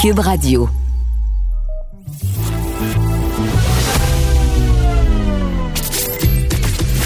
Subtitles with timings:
[0.00, 0.66] Cube Radio.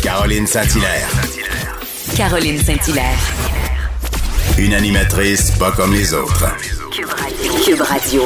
[0.01, 1.09] Caroline Saint-Hilaire.
[2.17, 3.19] Caroline Saint-Hilaire.
[4.59, 6.45] Une animatrice pas comme les autres.
[7.65, 8.23] Cube Radio.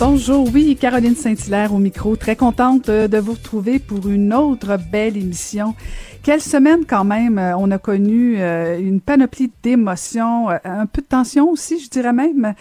[0.00, 2.16] Bonjour, oui, Caroline Saint-Hilaire au micro.
[2.16, 5.76] Très contente euh, de vous retrouver pour une autre belle émission
[6.22, 7.38] quelle semaine quand même.
[7.38, 11.90] Euh, on a connu euh, une panoplie d'émotions, euh, un peu de tension aussi, je
[11.90, 12.54] dirais même.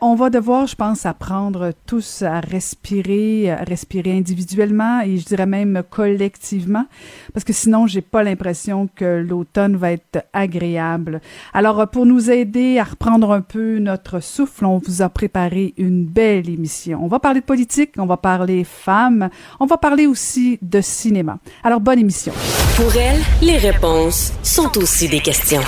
[0.00, 5.46] on va devoir, je pense, apprendre tous à respirer, à respirer individuellement et je dirais
[5.46, 6.86] même collectivement,
[7.32, 11.20] parce que sinon, j'ai pas l'impression que l'automne va être agréable.
[11.52, 16.04] Alors, pour nous aider à reprendre un peu notre souffle, on vous a préparé une
[16.04, 17.00] belle émission.
[17.02, 19.28] On va parler de politique, on va parler femmes,
[19.60, 21.38] on va parler aussi de cinéma.
[21.62, 22.32] Alors, bonne émission.
[22.94, 25.62] Elle, les réponses sont aussi des questions.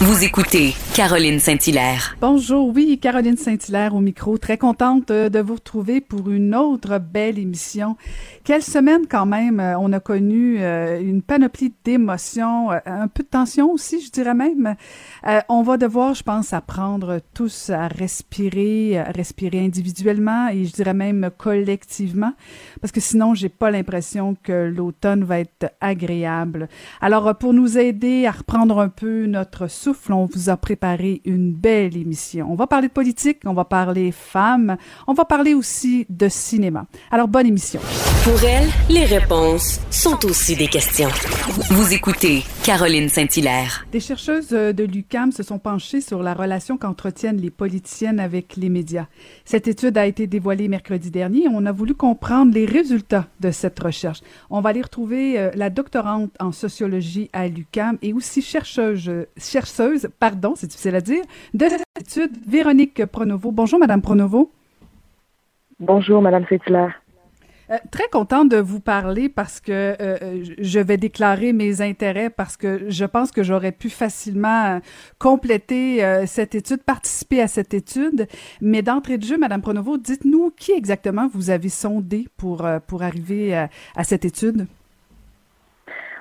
[0.00, 2.16] Vous écoutez Caroline Saint-Hilaire.
[2.20, 4.38] Bonjour, oui, Caroline Saint-Hilaire au micro.
[4.38, 7.96] Très contente euh, de vous retrouver pour une autre belle émission.
[8.44, 9.60] Quelle semaine quand même.
[9.60, 14.34] Euh, on a connu euh, une panoplie d'émotions, un peu de tension aussi, je dirais
[14.34, 14.74] même.
[15.48, 20.94] On va devoir, je pense, apprendre tous à respirer, à respirer individuellement et je dirais
[20.94, 22.32] même collectivement,
[22.80, 26.68] parce que sinon, j'ai pas l'impression que l'automne va être agréable
[27.00, 31.52] alors, pour nous aider à reprendre un peu notre souffle, on vous a préparé une
[31.52, 32.46] belle émission.
[32.50, 36.86] On va parler de politique, on va parler femmes, on va parler aussi de cinéma.
[37.10, 37.80] Alors, bonne émission.
[38.24, 41.10] Pour elle, les réponses sont aussi des questions.
[41.70, 43.86] Vous écoutez Caroline Saint-Hilaire.
[43.92, 44.84] Des chercheuses de
[45.14, 49.06] se sont penchées sur la relation qu'entretiennent les politiciennes avec les médias.
[49.44, 51.46] Cette étude a été dévoilée mercredi dernier.
[51.48, 54.22] On a voulu comprendre les résultats de cette recherche.
[54.50, 60.08] On va aller retrouver euh, la doctorante en sociologie à l'UCAM et aussi chercheuse, chercheuse,
[60.18, 61.22] pardon, c'est difficile à dire,
[61.54, 63.52] de cette étude, Véronique Pronovo.
[63.52, 64.50] Bonjour, Madame Pronovo.
[65.78, 67.03] Bonjour, Madame Fétulaire.
[67.70, 72.28] Euh, très contente de vous parler parce que euh, euh, je vais déclarer mes intérêts
[72.28, 74.80] parce que je pense que j'aurais pu facilement
[75.18, 78.26] compléter cette étude, participer à cette étude.
[78.60, 83.54] Mais d'entrée de jeu, Madame Pronovo, dites-nous qui exactement vous avez sondé pour, pour arriver
[83.54, 84.66] à cette étude?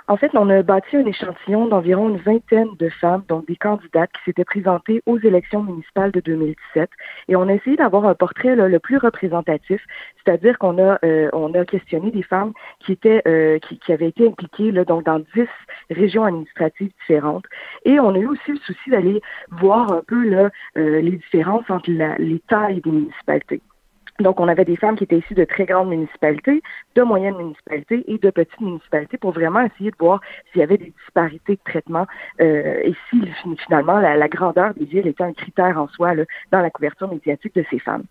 [0.10, 4.12] En fait, on a bâti un échantillon d'environ une vingtaine de femmes, donc des candidates
[4.12, 6.90] qui s'étaient présentées aux élections municipales de 2017,
[7.30, 9.82] et on a essayé d'avoir un portrait le plus représentatif,
[10.18, 14.28] c'est-à-dire qu'on a euh, on a questionné des femmes qui étaient euh, qui, avaient été
[14.28, 15.48] impliquées donc dans dix
[15.90, 17.46] régions administratives différentes,
[17.86, 19.22] et on a eu aussi le souci d'aller
[19.52, 23.62] voir un peu euh, les différences entre les tailles des municipalités.
[24.20, 26.62] Donc, on avait des femmes qui étaient issues de très grandes municipalités,
[26.96, 30.78] de moyennes municipalités et de petites municipalités pour vraiment essayer de voir s'il y avait
[30.78, 32.06] des disparités de traitement
[32.40, 33.22] euh, et si
[33.66, 36.14] finalement la, grandeur des villes était un critère en soi
[36.52, 38.04] dans la couverture médiatique de ces femmes.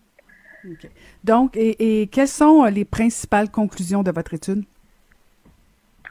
[1.25, 4.65] Donc, et quelles sont les principales conclusions de votre étude?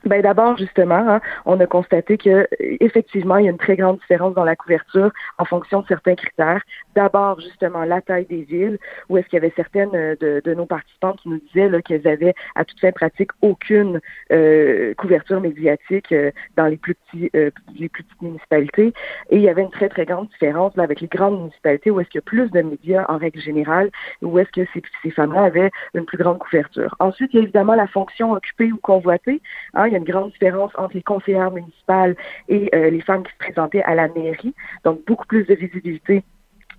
[0.03, 3.99] Ben d'abord justement, hein, on a constaté que effectivement il y a une très grande
[3.99, 6.61] différence dans la couverture en fonction de certains critères.
[6.95, 8.77] D'abord justement la taille des villes,
[9.09, 12.07] où est-ce qu'il y avait certaines euh, de, de nos participants qui nous disaient qu'elles
[12.07, 13.99] avaient à toute fin pratique aucune
[14.31, 18.93] euh, couverture médiatique euh, dans les plus petits les plus petites municipalités.
[19.29, 21.99] Et il y avait une très très grande différence là, avec les grandes municipalités où
[21.99, 23.89] est-ce qu'il y a plus de médias en règle générale,
[24.21, 26.95] où est-ce que ces, ces femmes-là avaient une plus grande couverture.
[26.99, 29.41] Ensuite il y a évidemment la fonction occupée ou convoitée.
[29.73, 32.15] Hein, il y a une grande différence entre les conseillères municipales
[32.49, 34.53] et euh, les femmes qui se présentaient à la mairie.
[34.83, 36.23] Donc, beaucoup plus de visibilité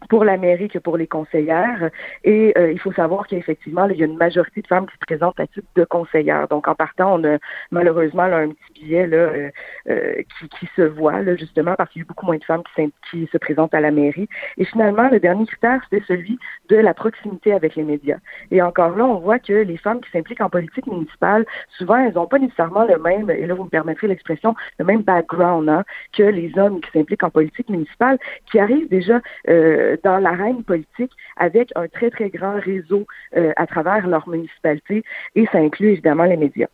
[0.08, 1.90] pour la mairie que pour les conseillères.
[2.24, 5.06] Et euh, il faut savoir qu'effectivement, il y a une majorité de femmes qui se
[5.06, 6.48] présentent à titre de conseillères.
[6.48, 7.38] Donc, en partant, on a
[7.70, 9.50] malheureusement un petit billet là, euh,
[9.88, 12.62] euh, qui, qui, se voit là, justement parce qu'il y a beaucoup moins de femmes
[12.74, 14.28] qui, qui, se présentent à la mairie.
[14.58, 18.18] Et finalement, le dernier critère, c'était celui de la proximité avec les médias.
[18.50, 21.44] Et encore là, on voit que les femmes qui s'impliquent en politique municipale,
[21.76, 25.02] souvent, elles n'ont pas nécessairement le même, et là, vous me permettrez l'expression, le même
[25.02, 25.84] background hein,
[26.16, 28.18] que les hommes qui s'impliquent en politique municipale,
[28.50, 33.06] qui arrivent déjà euh, dans l'arène politique avec un très, très grand réseau
[33.36, 35.02] euh, à travers leur municipalité
[35.34, 36.68] et ça inclut évidemment les médias.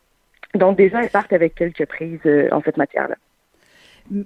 [0.55, 3.17] Donc déjà, elles partent avec quelques prises euh, en cette matière-là.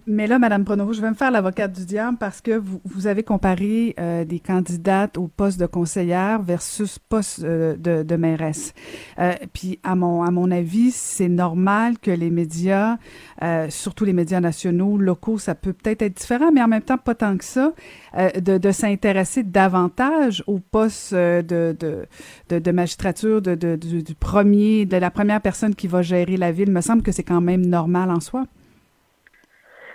[0.06, 3.06] Mais là, Madame Pronovo, je vais me faire l'avocate du diable parce que vous, vous
[3.08, 8.74] avez comparé euh, des candidates au poste de conseillère versus poste euh, de, de, mairesse.
[9.18, 12.96] Euh, puis, à mon, à mon avis, c'est normal que les médias,
[13.42, 16.98] euh, surtout les médias nationaux, locaux, ça peut peut-être être différent, mais en même temps,
[16.98, 17.72] pas tant que ça,
[18.16, 21.42] euh, de, de s'intéresser davantage au poste de,
[21.78, 22.06] de,
[22.50, 26.36] de, de magistrature de, de, du, du premier, de la première personne qui va gérer
[26.36, 26.68] la ville.
[26.68, 28.44] Il me semble que c'est quand même normal en soi.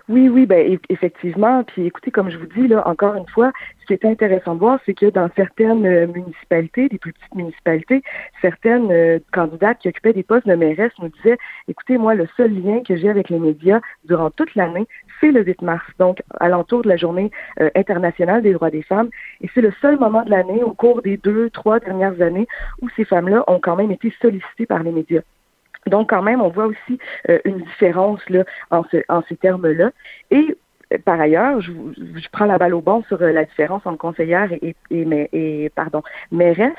[0.10, 1.66] Oui, oui, ben effectivement.
[1.66, 3.52] Puis écoutez, comme je vous dis là, encore une fois,
[3.82, 7.36] ce qui est intéressant de voir, c'est que dans certaines euh, municipalités, des plus petites
[7.36, 8.02] municipalités,
[8.42, 11.38] certaines euh, candidates qui occupaient des postes de mairesse nous disaient,
[11.68, 14.88] écoutez, moi, le seul lien que j'ai avec les médias durant toute l'année,
[15.20, 19.10] c'est le 8 mars, donc alentour de la journée euh, internationale des droits des femmes.
[19.42, 22.48] Et c'est le seul moment de l'année, au cours des deux, trois dernières années,
[22.82, 25.24] où ces femmes-là ont quand même été sollicitées par les médias.
[25.88, 27.00] Donc, quand même, on voit aussi
[27.30, 29.92] euh, une différence là, en, en ces termes-là.
[30.32, 30.58] Et
[30.94, 33.98] euh, par ailleurs, je, je, prends la balle au bon sur euh, la différence entre
[33.98, 36.02] conseillère et, et, et pardon,
[36.32, 36.74] mairesse.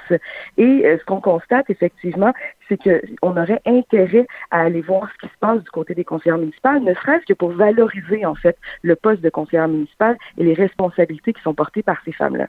[0.56, 2.32] Et ce qu'on constate effectivement,
[2.68, 6.38] c'est qu'on aurait intérêt à aller voir ce qui se passe du côté des conseillères
[6.38, 10.54] municipales, ne serait-ce que pour valoriser en fait le poste de conseillère municipale et les
[10.54, 12.48] responsabilités qui sont portées par ces femmes-là.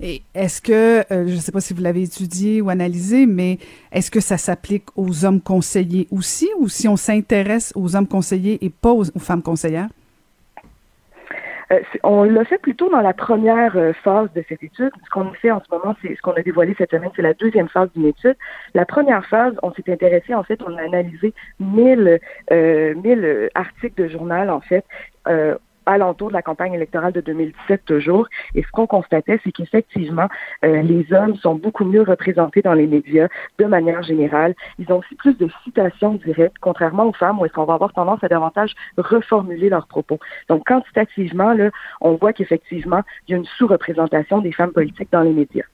[0.00, 3.58] Et est-ce que, euh, je ne sais pas si vous l'avez étudié ou analysé, mais
[3.90, 8.58] est-ce que ça s'applique aux hommes conseillers aussi ou si on s'intéresse aux hommes conseillers
[8.64, 9.88] et pas aux, femmes conseillères?
[11.72, 14.90] Euh, on l'a fait plutôt dans la première euh, phase de cette étude.
[15.02, 17.34] Ce qu'on fait en ce moment, c'est ce qu'on a dévoilé cette semaine, c'est la
[17.34, 18.36] deuxième phase d'une étude.
[18.74, 22.20] La première phase, on s'est intéressé, en fait, on a analysé 1000,
[22.50, 24.84] euh, 1000 articles de journal, en fait,
[25.86, 28.28] alentour de la campagne électorale de 2017 toujours.
[28.54, 30.28] Et ce qu'on constatait, c'est qu'effectivement,
[30.64, 34.54] euh, les hommes sont beaucoup mieux représentés dans les médias de manière générale.
[34.78, 37.92] Ils ont aussi plus de citations directes, contrairement aux femmes où est-ce qu'on va avoir
[37.92, 40.18] tendance à davantage reformuler leurs propos.
[40.48, 41.54] Donc, quantitativement,
[42.00, 45.64] on voit qu'effectivement, il y a une sous-représentation des femmes politiques dans les médias.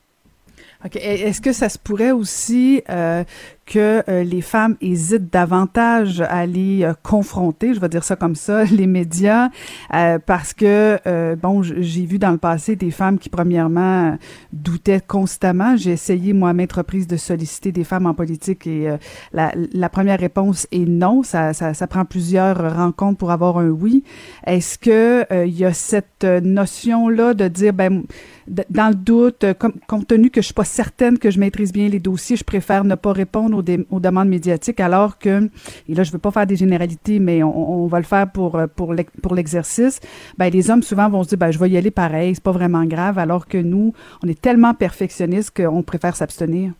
[0.85, 0.97] OK.
[0.97, 3.25] Est-ce que ça se pourrait aussi euh,
[3.69, 8.35] que euh, les femmes hésitent davantage à aller euh, confronter, je vais dire ça comme
[8.35, 9.51] ça, les médias,
[9.95, 10.99] euh, parce que,
[11.37, 14.17] bon, j'ai vu dans le passé des femmes qui, premièrement,
[14.53, 15.77] doutaient constamment.
[15.77, 18.97] J'ai essayé, moi, à maintes reprises, de solliciter des femmes en politique et
[19.33, 21.23] la, première réponse est non.
[21.23, 24.05] Ça, ça, prend plusieurs rencontres pour avoir un oui.
[24.47, 28.05] Est-ce que il y a cette notion-là de dire, ben,
[28.49, 29.45] dans le doute,
[29.87, 32.85] compte tenu que je suis pas certaine que je maîtrise bien les dossiers, je préfère
[32.85, 35.49] ne pas répondre aux, demandes médiatiques, alors que,
[35.89, 38.95] et là, je veux pas faire des généralités, mais on, va le faire pour, pour,
[39.23, 40.01] pour l'exercice,
[40.37, 42.53] ben, les hommes souvent vont se dire, ben, je vais y aller pareil, c'est pas
[42.53, 43.93] vraiment grave, alors que nous,
[44.25, 46.73] on est tellement perfectionnistes qu'on préfère s'abstenir.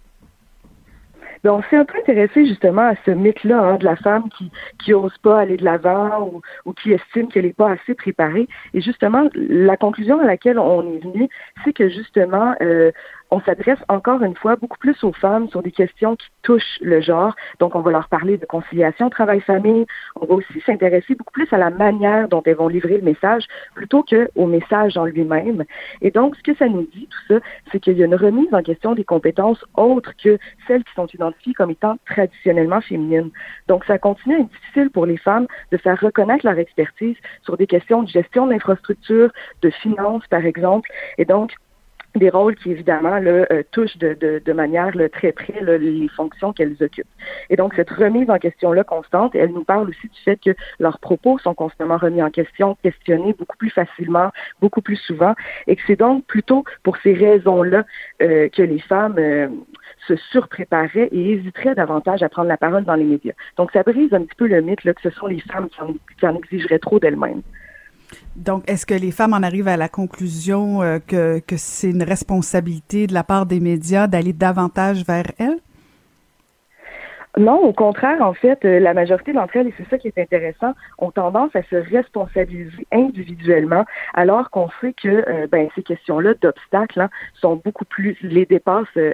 [1.45, 4.51] Ben, on s'est un peu intéressé justement à ce mythe-là hein, de la femme qui
[4.79, 8.49] qui ose pas aller de l'avant ou, ou, qui estime qu'elle n'est pas assez préparée.
[8.75, 11.29] Et justement, la conclusion à laquelle on est venu,
[11.65, 12.91] c'est que justement, euh,
[13.31, 17.01] on s'adresse encore une fois beaucoup plus aux femmes sur des questions qui touchent le
[17.01, 17.35] genre.
[17.59, 19.87] Donc, on va leur parler de conciliation travail-famille.
[20.17, 23.45] On va aussi s'intéresser beaucoup plus à la manière dont elles vont livrer le message
[23.75, 25.65] plutôt qu'au message en lui-même.
[26.01, 27.41] Et donc, ce que ça nous dit, tout ça,
[27.71, 31.07] c'est qu'il y a une remise en question des compétences autres que celles qui sont
[31.07, 33.31] identifiées comme étant traditionnellement féminines.
[33.67, 37.57] Donc, ça continue à être difficile pour les femmes de faire reconnaître leur expertise sur
[37.57, 39.31] des questions de gestion d'infrastructures,
[39.63, 40.91] de finances, par exemple.
[41.19, 41.53] Et donc,
[42.17, 46.53] des rôles qui évidemment là, euh, touchent de, de, de manière très près les fonctions
[46.53, 47.07] qu'elles occupent.
[47.51, 50.51] Et donc cette remise en question là constante, elle nous parle aussi du fait que
[50.81, 55.35] leurs propos sont constamment remis en question, questionnés beaucoup plus facilement, beaucoup plus souvent,
[55.67, 57.85] et que c'est donc plutôt pour ces raisons-là
[58.23, 59.49] euh, que les femmes euh,
[60.07, 63.35] se surpréparaient et hésiteraient davantage à prendre la parole dans les médias.
[63.57, 65.81] Donc ça brise un petit peu le mythe là, que ce sont les femmes qui
[65.81, 67.43] en, qui en exigeraient trop d'elles-mêmes.
[68.37, 72.03] Donc, est-ce que les femmes en arrivent à la conclusion euh, que, que c'est une
[72.03, 75.59] responsabilité de la part des médias d'aller davantage vers elles?
[77.39, 80.19] Non, au contraire, en fait, euh, la majorité d'entre elles, et c'est ça qui est
[80.19, 86.35] intéressant, ont tendance à se responsabiliser individuellement, alors qu'on sait que euh, ben, ces questions-là
[86.43, 89.13] d'obstacles hein, sont beaucoup plus, les dépassent, euh,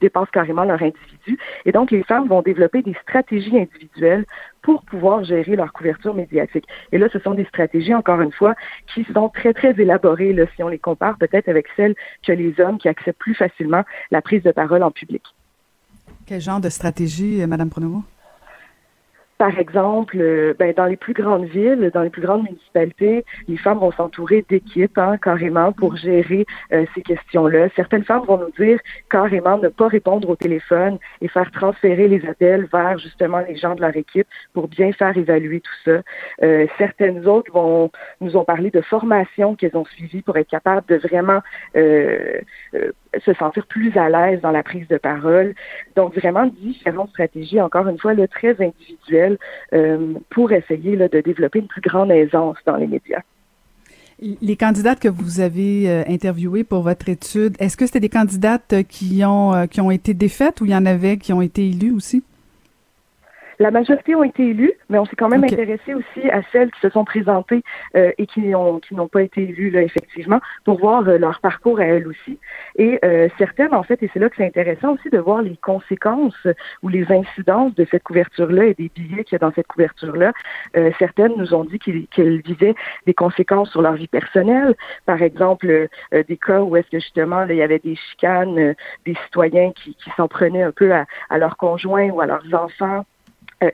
[0.00, 1.38] dépassent carrément leur individu.
[1.64, 4.24] Et donc, les femmes vont développer des stratégies individuelles
[4.62, 6.66] pour pouvoir gérer leur couverture médiatique.
[6.90, 8.56] Et là, ce sont des stratégies, encore une fois,
[8.92, 11.94] qui sont très, très élaborées, si on les compare peut-être avec celles
[12.26, 15.22] que les hommes qui acceptent plus facilement la prise de parole en public.
[16.32, 18.04] Quel genre de stratégie, euh, Madame Pronovo?
[19.36, 23.58] Par exemple, euh, ben, dans les plus grandes villes, dans les plus grandes municipalités, les
[23.58, 27.68] femmes vont s'entourer d'équipes hein, carrément pour gérer euh, ces questions-là.
[27.76, 32.26] Certaines femmes vont nous dire carrément ne pas répondre au téléphone et faire transférer les
[32.26, 36.00] appels vers justement les gens de leur équipe pour bien faire évaluer tout ça.
[36.78, 37.90] Certaines autres vont
[38.22, 41.42] nous ont parlé de formation qu'elles ont suivies pour être capables de vraiment
[43.24, 45.54] se sentir plus à l'aise dans la prise de parole.
[45.96, 49.38] Donc vraiment différentes stratégies, encore une fois, le très individuelles
[49.72, 53.22] euh, pour essayer là, de développer une plus grande aisance dans les médias.
[54.40, 58.74] Les candidates que vous avez euh, interviewées pour votre étude, est-ce que c'était des candidates
[58.88, 61.66] qui ont, euh, qui ont été défaites ou il y en avait qui ont été
[61.66, 62.22] élues aussi?
[63.62, 66.80] La majorité ont été élues, mais on s'est quand même intéressé aussi à celles qui
[66.80, 67.62] se sont présentées
[67.94, 71.38] euh, et qui ont qui n'ont pas été élues là, effectivement, pour voir euh, leur
[71.38, 72.40] parcours à elles aussi.
[72.74, 75.56] Et euh, certaines, en fait, et c'est là que c'est intéressant aussi de voir les
[75.58, 76.48] conséquences
[76.82, 80.32] ou les incidences de cette couverture-là et des billets qu'il y a dans cette couverture-là.
[80.98, 82.74] certaines nous ont dit qu'elles vivaient
[83.06, 84.74] des conséquences sur leur vie personnelle.
[85.06, 88.74] Par exemple, des cas où est-ce que justement il y avait des chicanes,
[89.06, 92.52] des citoyens qui, qui s'en prenaient un peu à, à leurs conjoints ou à leurs
[92.52, 93.11] enfants euh,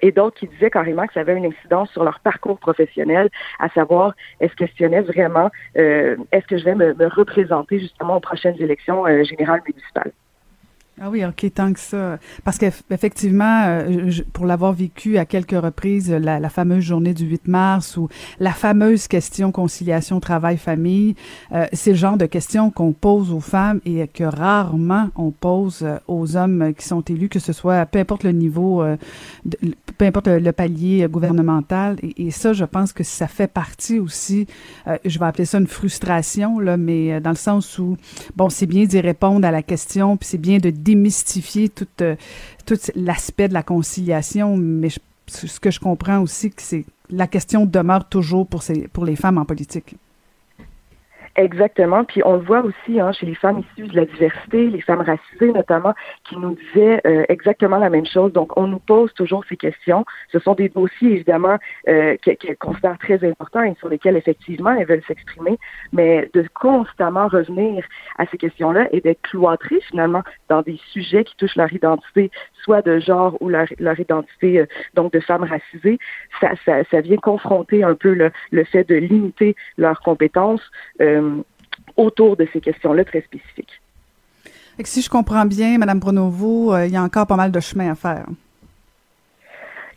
[0.03, 3.29] et d'autres qui disaient carrément que ça avait une incidence sur leur parcours professionnel,
[3.59, 4.65] à savoir, est-ce que
[5.03, 10.13] vraiment, euh, est-ce que je vais me, représenter justement aux prochaines élections euh, générales municipales?
[11.01, 12.19] Ah oui, ok, tant que ça.
[12.43, 17.97] Parce qu'effectivement, euh, pour l'avoir vécu à quelques reprises, la, fameuse journée du 8 mars
[17.97, 18.09] ou
[18.41, 21.15] la fameuse question conciliation travail-famille,
[21.53, 25.81] euh, c'est le genre de questions qu'on pose aux femmes et que rarement on pose
[25.83, 28.83] euh, aux hommes qui sont élus, que ce soit peu importe le niveau,
[29.99, 31.97] peu importe le, palier gouvernemental.
[32.03, 34.47] Et, et, ça, je pense que ça fait partie aussi,
[35.05, 37.97] je vais appeler ça une frustration, là, mais dans le sens où,
[38.35, 42.17] bon, c'est bien d'y répondre à la question, puis c'est bien de démystifier tout, euh,
[42.65, 44.89] tout l'aspect de la conciliation, mais
[45.27, 49.45] ce que je comprends aussi, que c'est la question demeure toujours pour les femmes en
[49.45, 49.97] politique.
[51.39, 52.03] Exactement.
[52.03, 55.03] Puis on le voit aussi hein, chez les femmes issues de la diversité, les femmes
[55.03, 55.95] racisées notamment,
[56.29, 58.33] qui nous disaient euh, exactement la même chose.
[58.33, 60.05] Donc on nous pose toujours ces questions.
[60.33, 64.89] Ce sont des dossiers évidemment euh, qu'elles considèrent très importants et sur lesquels effectivement elles
[64.89, 65.59] veulent s'exprimer,
[65.93, 67.85] mais de constamment revenir
[68.19, 72.33] à ces questions-là et d'être cloîtrées finalement dans des sujets qui touchent leur identité,
[72.83, 73.67] de genre ou leur,
[73.99, 75.99] identité euh, donc de femmes racisées,
[76.41, 80.63] ça, ça, vient confronter un peu le, le fait de limiter leurs compétences.
[81.01, 81.43] Euh,
[81.97, 83.81] autour de ces questions-là très spécifiques.
[84.85, 87.91] Si je comprends bien, Madame Brunovo, euh, il y a encore pas mal de chemin
[87.91, 88.27] à faire.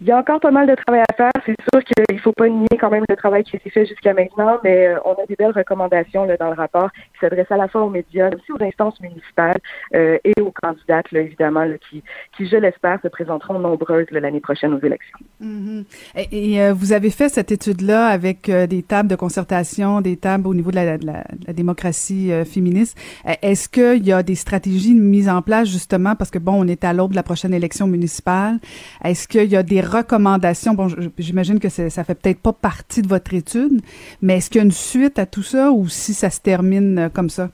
[0.02, 1.32] Il y a encore pas mal de travail à faire.
[1.46, 3.86] C'est sûr qu'il ne faut pas nier quand même le travail qui a été fait
[3.86, 7.52] jusqu'à maintenant, mais euh, on a des belles recommandations là, dans le rapport qui s'adressent
[7.52, 9.60] à la fois aux médias, mais aussi aux instances municipales
[9.94, 12.04] euh, et aux candidates, là, évidemment, qui,
[12.40, 15.20] je l'espère, se présenteront nombreuses l'année prochaine aux élections.
[15.40, 15.86] Mm-hmm.
[16.32, 20.56] Et, euh, vous avez fait cette étude-là avec des tables de concertation, des tables au
[20.56, 22.98] niveau de la, de la, démocratie féministe.
[23.42, 26.84] Est-ce qu'il y a des stratégies mises en place justement parce que bon, on est
[26.84, 28.58] à l'aube de la prochaine élection municipale?
[29.04, 30.74] Est-ce qu'il y a des recommandations?
[30.74, 33.82] Bon, j'imagine que ça fait peut-être pas partie de votre étude,
[34.22, 37.00] mais est-ce qu'il y a une suite à tout ça ou si ça se termine
[37.00, 37.50] euh, comme ça?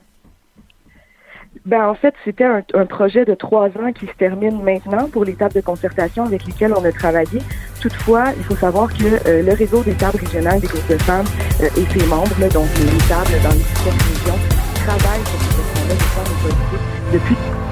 [1.66, 5.34] Ben, en fait, c'était un, projet de trois ans qui se termine maintenant pour les
[5.34, 7.40] tables de concertation avec lesquelles on a travaillé.
[7.80, 11.26] Toutefois, il faut savoir que euh, le réseau des tables régionales des groupes de femmes
[11.60, 14.38] euh, et ses membres, donc les tables dans les différentes régions,
[14.76, 17.67] travaillent sur ces questions-là de femmes politiques depuis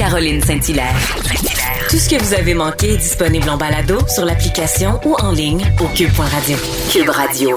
[0.00, 0.96] Caroline Saint-Hilaire.
[1.90, 5.62] Tout ce que vous avez manqué est disponible en balado sur l'application ou en ligne
[5.78, 6.56] au cube.radio.
[6.90, 7.54] Cube Radio.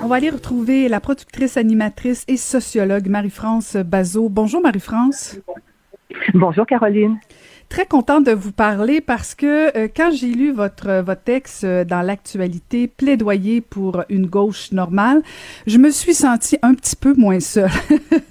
[0.00, 4.28] On va aller retrouver la productrice, animatrice et sociologue Marie-France Bazot.
[4.28, 5.40] Bonjour Marie-France.
[6.32, 7.18] Bonjour Caroline
[7.74, 11.64] très contente de vous parler parce que euh, quand j'ai lu votre, euh, votre texte
[11.64, 15.22] euh, dans l'actualité, plaidoyer pour une gauche normale,
[15.66, 17.68] je me suis sentie un petit peu moins seule.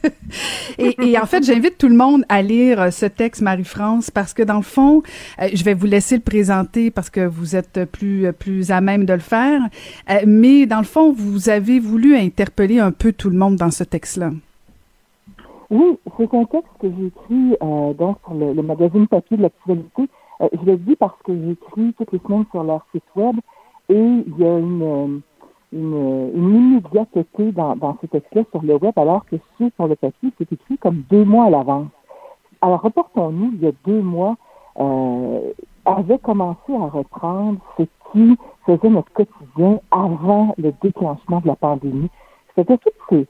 [0.78, 4.44] et, et, en fait, j'invite tout le monde à lire ce texte, Marie-France, parce que
[4.44, 5.04] dans le fond,
[5.38, 9.12] je vais vous laisser le présenter parce que vous êtes plus, plus à même de
[9.12, 9.60] le faire,
[10.26, 13.84] mais dans le fond, vous avez voulu interpeller un peu tout le monde dans ce
[13.84, 14.32] texte-là.
[15.70, 20.10] Oui, c'est un texte que j'ai écrit euh, donc sur le, magazine papier de l'actualité.
[20.42, 23.36] Euh, je le dis parce que j'écris toutes les semaines sur leur site web
[23.90, 25.20] et il y a une, euh,
[25.74, 30.30] une, une immédiateté dans, dans ce texte-là sur le web, alors que sur le papier,
[30.38, 31.88] c'est écrit comme deux mois à l'avance.
[32.62, 34.38] Alors, reportons-nous, il y a deux mois,
[34.80, 35.52] euh,
[35.86, 42.10] avait commencé à reprendre ce qui faisait notre quotidien avant le déclenchement de la pandémie.
[42.56, 43.28] C'était toutes ces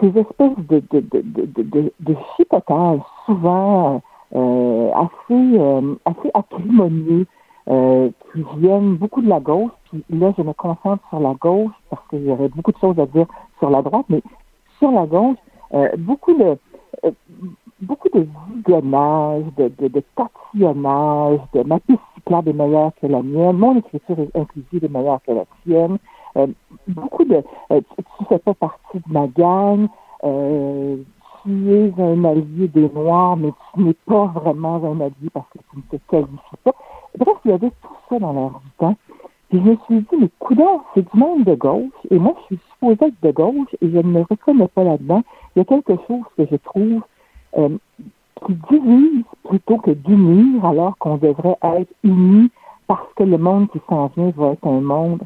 [0.00, 4.02] ces espèces de, de, de, de, de chipotage souvent
[4.34, 7.26] euh, assez, euh, assez acrimonieux
[7.68, 9.70] euh, qui viennent beaucoup de la gauche.
[9.90, 13.06] Puis là, je me concentre sur la gauche parce que j'aurais beaucoup de choses à
[13.06, 13.26] dire
[13.58, 14.22] sur la droite, mais
[14.78, 15.38] sur la gauche,
[15.98, 16.58] beaucoup de
[17.82, 23.22] beaucoup de zigonnage, de, de, de tatillonnage, de ma piste cyclable est meilleure que la
[23.22, 25.98] mienne, mon écriture inclusive est meilleure que la tienne.
[26.36, 26.46] Euh,
[26.88, 29.88] beaucoup de euh, tu fais pas partie de ma gang,
[30.24, 30.96] euh,
[31.42, 35.58] tu es un allié des Noirs, mais tu n'es pas vraiment un allié parce que
[35.70, 36.74] tu ne te qualifies pas.
[37.18, 38.94] Bref, il y avait tout ça dans leur vie.
[39.48, 42.56] Puis je me suis dit, mais coudons, c'est du monde de gauche, et moi je
[42.56, 45.22] suis supposée être de gauche, et je ne me reconnais pas là-dedans.
[45.54, 47.02] Il y a quelque chose que je trouve
[48.44, 52.50] qui divise plutôt que d'unir, alors qu'on devrait être unis
[52.86, 55.22] parce que le monde qui s'en vient va être un monde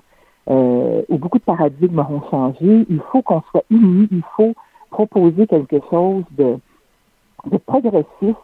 [0.48, 2.86] euh, beaucoup de paradigmes auront changé.
[2.88, 4.54] Il faut qu'on soit unis, il faut
[4.90, 6.58] proposer quelque chose de,
[7.46, 8.38] de progressiste,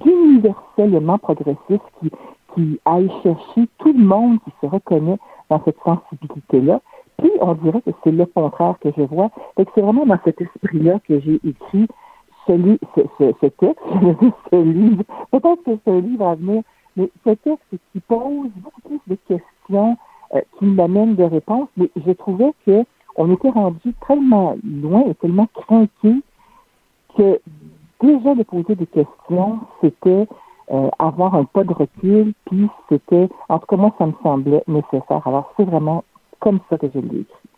[0.00, 2.10] d'universellement progressiste qui,
[2.54, 6.80] qui aille chercher tout le monde qui se reconnaît dans cette sensibilité-là.
[7.18, 9.30] Puis, on dirait que c'est le contraire que je vois.
[9.56, 11.86] c'est vraiment dans cet esprit-là que j'ai écrit
[12.46, 13.82] ce, ce, ce, texte,
[14.50, 15.02] ce livre.
[15.30, 16.62] Peut-être que ce livre à venir,
[16.96, 19.96] mais ce texte qui pose beaucoup plus de questions
[20.34, 22.84] euh, qui m'amènent de réponses, mais je trouvais que
[23.16, 26.22] on était rendu tellement loin et tellement craqué
[27.16, 27.40] que
[28.00, 30.28] déjà de poser des questions, c'était
[30.70, 34.62] euh, avoir un pas de recul, puis c'était, en tout cas moi, ça me semblait
[34.66, 35.26] nécessaire.
[35.26, 36.04] Alors c'est vraiment
[36.40, 37.48] comme ça que je l'ai écrit.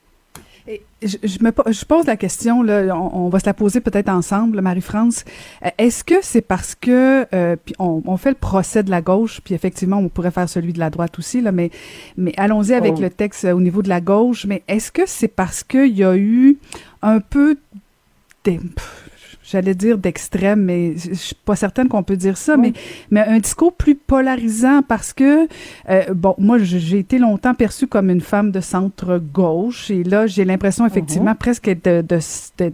[1.03, 5.25] Je, me, je pose la question, là, on, va se la poser peut-être ensemble, Marie-France.
[5.65, 9.41] Euh, est-ce que c'est parce que, euh, puis on, fait le procès de la gauche,
[9.43, 11.71] puis effectivement, on pourrait faire celui de la droite aussi, là, mais,
[12.17, 13.01] mais allons-y avec oh.
[13.01, 14.47] le texte au niveau de la gauche.
[14.47, 16.59] Mais est-ce que c'est parce qu'il y a eu
[17.03, 17.57] un peu
[18.45, 18.61] des,
[19.51, 22.73] j'allais dire d'extrême, mais je suis pas certaine qu'on peut dire ça, mais,
[23.11, 25.49] mais un discours plus polarisant parce que,
[25.89, 30.45] euh, bon, moi, j'ai été longtemps perçue comme une femme de centre-gauche et là, j'ai
[30.45, 31.37] l'impression effectivement uh-huh.
[31.37, 31.71] presque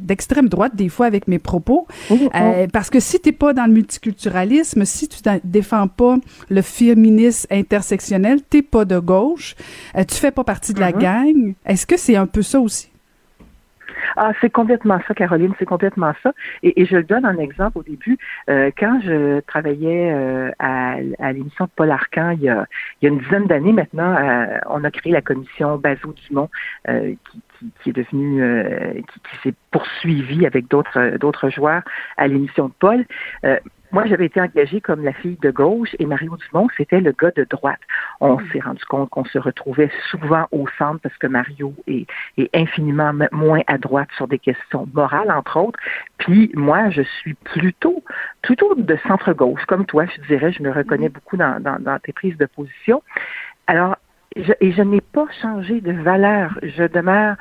[0.01, 1.87] d'extrême droite des fois avec mes propos.
[2.11, 6.17] Euh, parce que si t'es pas dans le multiculturalisme, si tu défends pas
[6.49, 9.55] le féminisme intersectionnel, t'es pas de gauche,
[9.97, 11.01] euh, tu fais pas partie de la uh-huh.
[11.01, 11.55] gang.
[11.65, 12.89] Est-ce que c'est un peu ça aussi?
[14.17, 16.33] Ah, c'est complètement ça, Caroline, c'est complètement ça.
[16.63, 18.19] Et, je le donne en exemple au début.
[18.51, 20.97] Euh, quand je travaillais euh, à,
[21.33, 22.67] l'émission de Paul Arcan il y a,
[23.03, 26.49] une dizaine d'années maintenant, euh, on a créé la commission Bazot-Dumont
[26.87, 31.83] qui, qui, est devenue, qui, qui s'est poursuivie avec d'autres d'autres joueurs
[32.17, 33.05] à l'émission de Paul.
[33.95, 37.31] Moi, j'avais été engagée comme la fille de gauche et Mario Dumont, c'était le gars
[37.31, 37.79] de droite.
[38.19, 38.49] On mm.
[38.51, 42.05] s'est rendu compte qu'on se retrouvait souvent au centre parce que Mario est,
[42.37, 45.79] est, infiniment moins à droite sur des questions morales, entre autres.
[46.19, 48.03] Puis moi, je suis plutôt,
[48.43, 50.51] plutôt de centre-gauche, comme toi, je dirais.
[50.51, 51.13] Je me reconnais mm.
[51.13, 53.01] beaucoup dans, dans, dans tes prises de position.
[53.69, 53.95] Alors,
[54.37, 56.59] et je n'ai pas changé de valeur.
[56.63, 57.37] Je demeure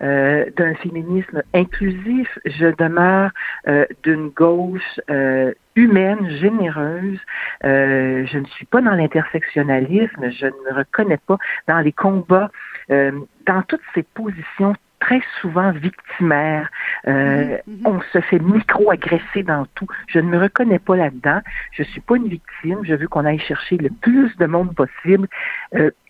[0.00, 3.30] euh, d'un féminisme inclusif, je demeure
[3.66, 7.18] euh, d'une gauche euh, humaine, généreuse.
[7.62, 12.50] je ne suis pas dans l'intersectionnalisme, je ne me reconnais pas dans les combats,
[12.88, 16.68] dans toutes ces positions très souvent victimaires.
[17.06, 17.60] Mm-hmm.
[17.84, 19.86] On se fait micro-agresser dans tout.
[20.08, 21.40] Je ne me reconnais pas là-dedans.
[21.72, 22.78] Je suis pas une victime.
[22.82, 25.28] Je veux qu'on aille chercher le plus de monde possible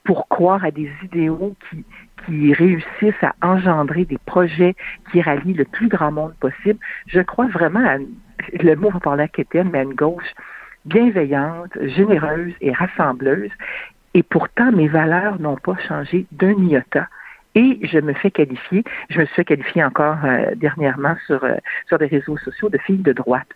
[0.05, 1.85] pour croire à des idéaux qui,
[2.27, 4.75] qui réussissent à engendrer des projets
[5.11, 6.79] qui rallient le plus grand monde possible.
[7.07, 10.33] Je crois vraiment à, le mot va parler à Kéten, mais à une gauche
[10.85, 13.51] bienveillante, généreuse et rassembleuse.
[14.15, 17.09] Et pourtant, mes valeurs n'ont pas changé d'un iota.
[17.59, 21.57] Et je me fais qualifier, je me suis fait qualifier encore euh, dernièrement sur, euh,
[21.89, 23.49] sur des réseaux sociaux de fille de droite.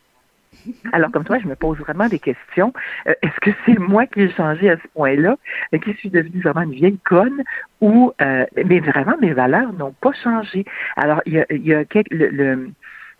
[0.92, 2.72] Alors, comme toi, je me pose vraiment des questions.
[3.06, 5.36] Euh, est-ce que c'est moi qui ai changé à ce point-là,
[5.74, 7.42] euh, qui suis devenue vraiment une vieille conne,
[7.80, 10.64] ou euh, mais vraiment mes valeurs n'ont pas changé.
[10.96, 12.72] Alors, il y a, il y a le,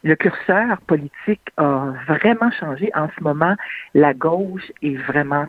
[0.03, 2.91] le, curseur politique a vraiment changé.
[2.95, 3.55] En ce moment,
[3.95, 5.47] la gauche est vraiment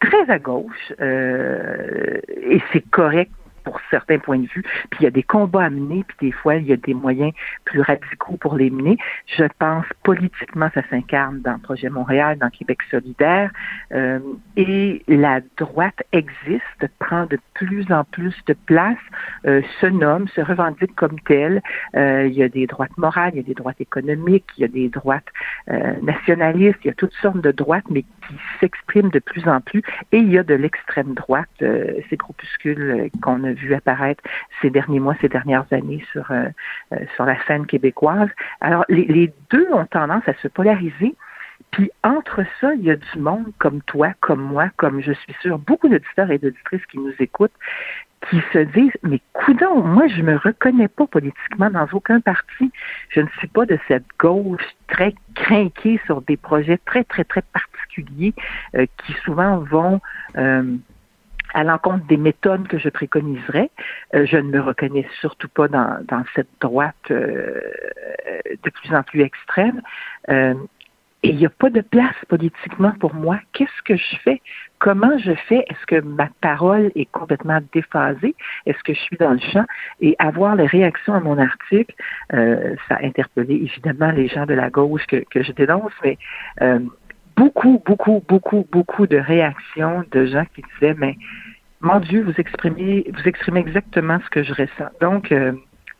[0.00, 3.32] très à gauche et c'est correct
[3.68, 6.32] pour certains points de vue, puis il y a des combats à mener, puis des
[6.32, 7.32] fois, il y a des moyens
[7.66, 8.96] plus radicaux pour les mener.
[9.26, 13.50] Je pense politiquement, ça s'incarne dans le projet Montréal, dans Québec solidaire,
[13.92, 14.20] euh,
[14.56, 18.96] et la droite existe, prend de plus en plus de place,
[19.46, 21.60] euh, se nomme, se revendique comme telle.
[21.94, 24.64] Euh, il y a des droites morales, il y a des droites économiques, il y
[24.64, 25.28] a des droites
[26.00, 29.82] nationalistes, il y a toutes sortes de droites, mais qui s'expriment de plus en plus,
[30.12, 34.22] et il y a de l'extrême droite, ces groupuscules qu'on a vu apparaître
[34.62, 36.48] ces derniers mois, ces dernières années sur, euh,
[36.92, 38.30] euh, la scène québécoise.
[38.60, 41.14] Alors, les, deux ont tendance à se polariser.
[41.70, 45.34] Puis entre ça, il y a du monde comme toi, comme moi, comme je suis
[45.40, 47.52] sûre, beaucoup d'auditeurs et d'auditrices qui nous écoutent,
[48.30, 52.70] qui se disent Mais coudon, moi je me reconnais pas politiquement dans aucun parti.
[53.10, 57.42] Je ne suis pas de cette gauche très craquée sur des projets très, très, très
[57.42, 58.34] particuliers
[58.76, 60.00] euh, qui souvent vont
[61.54, 63.70] à l'encontre des méthodes que je préconiserais.
[64.14, 67.60] Euh, je ne me reconnais surtout pas dans, dans cette droite euh,
[68.62, 69.80] de plus en plus extrême.
[70.28, 70.54] Euh,
[71.24, 73.40] et il n'y a pas de place politiquement pour moi.
[73.52, 74.40] Qu'est-ce que je fais?
[74.78, 75.64] Comment je fais?
[75.68, 78.36] Est-ce que ma parole est complètement déphasée?
[78.66, 79.64] Est-ce que je suis dans le champ?
[80.00, 81.92] Et avoir les réactions à mon article,
[82.34, 86.18] euh, ça a interpellé évidemment les gens de la gauche que, que je dénonce, mais
[86.62, 86.78] euh,
[87.38, 91.16] beaucoup, beaucoup, beaucoup, beaucoup de réactions de gens qui disaient, mais
[91.80, 94.90] mon Dieu, vous exprimez, vous exprimez exactement ce que je ressens.
[95.00, 95.52] Donc, euh,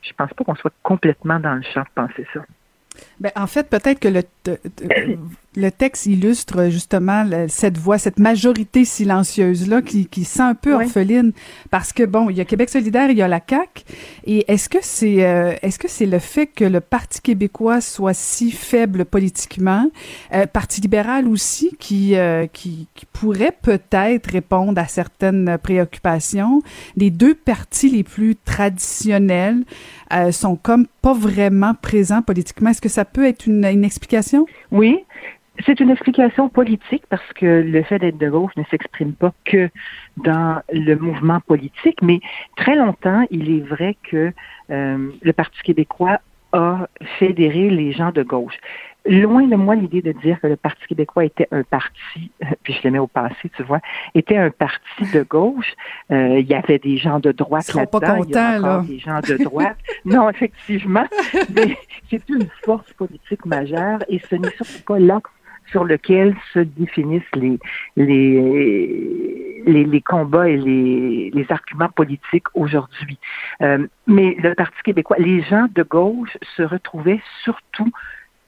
[0.03, 2.41] je pense pas qu'on soit complètement dans le champ de penser ça.
[3.21, 4.23] Ben, en fait, peut-être que le,
[5.57, 11.33] le texte illustre justement cette voix, cette majorité silencieuse-là qui, qui sent un peu orpheline
[11.71, 13.83] parce que, bon, il y a Québec solidaire, il y a la CAQ.
[14.25, 18.15] Et est-ce que c'est euh, est-ce que c'est le fait que le Parti québécois soit
[18.15, 19.91] si faible politiquement,
[20.33, 26.63] euh, Parti libéral aussi, qui, euh, qui, qui, pourrait peut-être répondre à certaines préoccupations,
[26.97, 29.65] les deux partis les plus traditionnels
[30.31, 32.71] sont comme pas vraiment présents politiquement.
[32.71, 34.47] Est-ce que ça peut être une, explication?
[34.71, 35.05] Oui,
[35.67, 39.71] c'est une explication politique parce que le fait d'être de gauche ne s'exprime pas que
[40.17, 42.21] dans le mouvement politique, mais
[42.57, 44.33] très longtemps, il est vrai que
[44.71, 46.21] euh, le Parti québécois
[46.53, 48.59] a fédéré les gens de gauche.
[49.09, 52.31] Loin de moi l'idée de dire que le Parti québécois était un parti,
[52.63, 53.81] puis je le mets au passé, tu vois,
[54.15, 55.73] était un parti de gauche.
[56.11, 58.01] Euh, il y avait des gens de droite là-dedans.
[58.01, 58.85] Pas il y a là.
[58.87, 59.79] des gens de droite.
[60.05, 61.07] non, effectivement,
[61.55, 61.79] mais
[62.11, 65.31] c'est une force politique majeure et ce n'est surtout pas l'axe
[65.71, 67.59] sur lequel se définissent les,
[67.97, 73.19] les, les, combats et les, les arguments politiques aujourd'hui.
[73.63, 77.91] Euh, mais le Parti québécois, les gens de gauche se retrouvaient surtout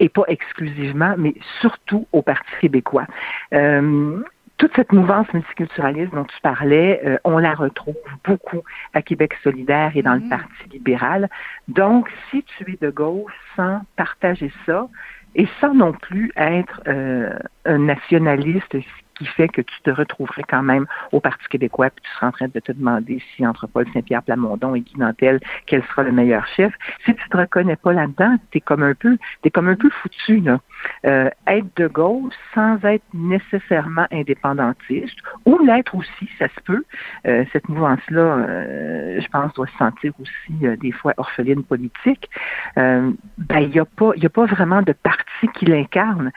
[0.01, 3.07] et pas exclusivement, mais surtout au Parti québécois.
[3.55, 4.21] Euh,
[4.57, 9.93] toute cette mouvance multiculturaliste dont tu parlais, euh, on la retrouve beaucoup à Québec solidaire
[9.95, 10.29] et dans le mm-hmm.
[10.29, 11.31] Parti libéral.
[11.69, 14.89] Donc, si tu es de gauche sans partager ça,
[15.35, 17.33] et sans non plus être euh,
[17.65, 18.77] un nationaliste
[19.20, 22.33] qui fait que tu te retrouverais quand même au Parti québécois, puis tu seras en
[22.33, 26.12] train de te demander si entre Paul Saint-Pierre Plamondon et Guy Nantel, quel sera le
[26.12, 26.72] meilleur chef.
[27.04, 30.40] Si tu te reconnais pas là-dedans, t'es comme un peu, t'es comme un peu foutu
[30.40, 30.61] là.
[31.04, 36.85] Euh, être de gauche sans être nécessairement indépendantiste, ou l'être aussi, ça se peut.
[37.26, 42.30] Euh, cette mouvance-là, euh, je pense, doit se sentir aussi euh, des fois orpheline politique.
[42.76, 43.14] ben
[43.61, 46.33] il n'y a pas, il a pas vraiment de parti qui l'incarne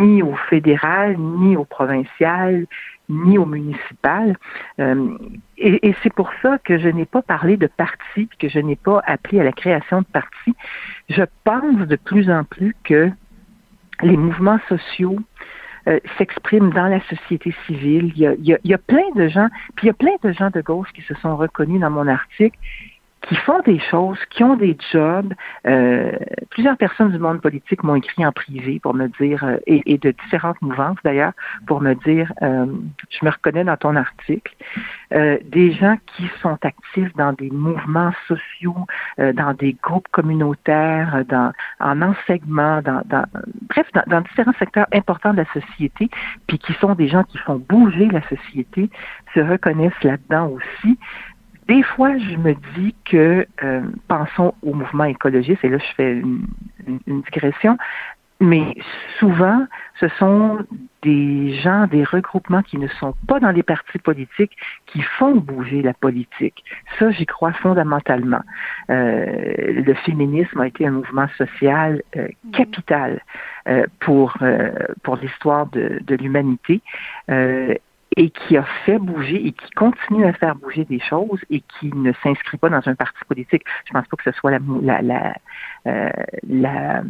[0.00, 2.66] ni au fédéral, ni au provincial,
[3.08, 4.36] ni au municipal.
[4.80, 5.16] Euh,
[5.58, 9.02] et, c'est pour ça que je n'ai pas parlé de parti, que je n'ai pas
[9.06, 10.54] appelé à la création de parti.
[11.08, 13.10] Je pense de plus en plus que
[14.02, 15.18] les mouvements sociaux
[15.86, 18.12] euh, s'expriment dans la société civile.
[18.16, 20.88] Il y, a, plein de gens, puis il y a plein de gens de gauche
[20.94, 22.58] qui se sont reconnus dans mon article
[23.28, 25.32] qui font des choses, qui ont des jobs.
[25.66, 26.12] Euh,
[26.50, 30.10] plusieurs personnes du monde politique m'ont écrit en privé pour me dire, euh, et, de
[30.24, 31.32] différentes mouvances d'ailleurs,
[31.66, 32.66] pour me dire, euh,
[33.10, 34.54] je me reconnais dans ton article.
[35.10, 38.86] des gens qui sont actifs dans des mouvements sociaux,
[39.18, 43.24] dans des groupes communautaires, dans, en enseignement, dans, dans
[43.68, 46.10] bref, dans, dans, différents secteurs importants de la société,
[46.48, 48.90] puis qui sont des gens qui font bouger la société,
[49.34, 50.98] se reconnaissent là-dedans aussi.
[51.68, 56.12] Des fois, je me dis que, euh, pensons au mouvement écologiste, et là je fais
[56.20, 57.78] une, digression,
[58.40, 58.76] mais
[59.18, 59.66] souvent,
[60.00, 60.58] ce sont
[61.02, 65.80] des gens, des regroupements qui ne sont pas dans les partis politiques, qui font bouger
[65.80, 66.64] la politique.
[66.98, 68.42] Ça, j'y crois fondamentalement.
[68.90, 73.22] Euh, le féminisme a été un mouvement social euh, capital
[74.00, 74.36] pour
[75.02, 76.82] pour l'histoire de, de l'humanité
[78.16, 81.92] et qui a fait bouger et qui continue à faire bouger des choses et qui
[81.94, 83.64] ne s'inscrit pas dans un parti politique.
[83.86, 85.34] Je pense pas que ce soit la, la,
[85.86, 86.10] euh,
[86.48, 87.02] la,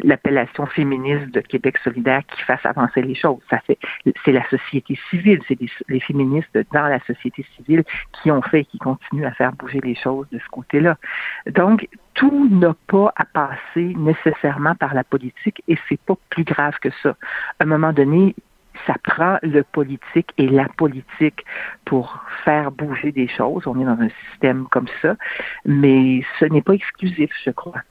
[0.00, 3.40] l'appellation féministe de Québec solidaire qui fasse avancer les choses.
[3.50, 3.78] Ça fait,
[4.24, 8.64] c'est la société civile, c'est les féministes dans la société civile qui ont fait et
[8.64, 10.96] qui continuent à faire bouger les choses de ce côté-là.
[11.46, 16.78] Donc, tout n'a pas à passer nécessairement par la politique et c'est pas plus grave
[16.80, 17.16] que ça.
[17.58, 18.34] À un moment donné,
[18.86, 21.44] ça prend le politique et la politique
[21.84, 23.66] pour faire bouger des choses.
[23.66, 25.16] On est dans un système comme ça,
[25.64, 27.82] mais ce n'est pas exclusif, je crois.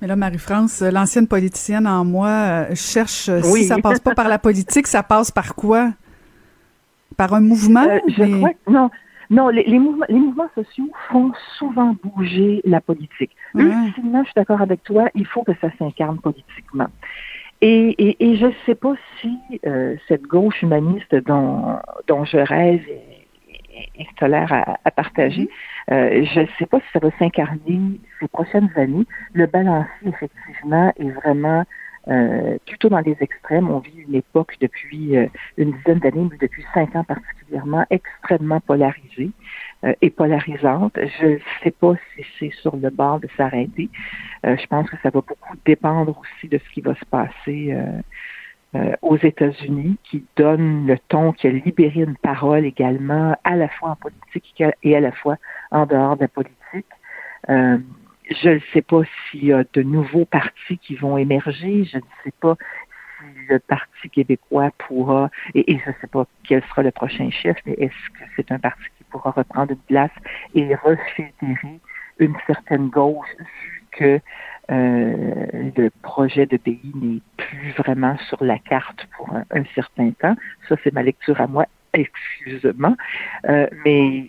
[0.00, 4.28] Mais là, Marie-France, l'ancienne politicienne en moi euh, cherche euh, si ça passe pas par
[4.28, 5.92] la politique, ça passe par quoi?
[7.16, 7.84] Par un mouvement?
[7.84, 8.90] Euh, je crois, non,
[9.30, 13.34] non, les, mouvements, les, mouvements, sociaux font souvent bouger la politique.
[13.54, 16.88] Ultimement, je suis d'accord avec toi, il faut que ça s'incarne politiquement.
[17.60, 22.36] Et, et, et je ne sais pas si euh, cette gauche humaniste dont, dont je
[22.36, 25.48] rêve et, et, tolère à, à partager,
[25.88, 29.06] je ne sais pas si ça va s'incarner ces prochaines années.
[29.32, 31.64] Le balancier, effectivement, est vraiment
[32.08, 33.68] euh, plutôt dans les extrêmes.
[33.68, 38.60] On vit une époque depuis euh, une dizaine d'années, mais depuis cinq ans particulièrement, extrêmement
[38.60, 39.30] polarisée
[39.84, 40.98] euh, et polarisante.
[41.20, 43.88] Je ne sais pas si c'est sur le bord de s'arrêter.
[44.44, 47.76] je pense que ça va beaucoup dépendre aussi de ce qui va se passer
[49.00, 53.90] aux États-Unis, qui donne le ton, qui a libéré une parole également, à la fois
[53.90, 55.36] en politique et à la fois
[55.70, 56.86] en dehors de la politique.
[57.48, 61.84] Je ne sais pas s'il y a de nouveaux partis qui vont émerger.
[61.84, 62.56] Je ne sais pas
[63.18, 67.56] si le Parti québécois pourra, et, je ne sais pas quel sera le prochain chef,
[67.66, 68.84] mais est-ce que c'est un parti
[69.16, 70.10] pourra reprendre une place
[70.54, 71.80] et refédérer
[72.18, 74.20] une certaine gauche vu que
[74.70, 80.36] euh, le projet de pays n'est plus vraiment sur la carte pour un, certain temps.
[80.68, 82.94] Ça, c'est ma lecture à moi, excusez-moi.
[83.48, 84.28] Euh, mais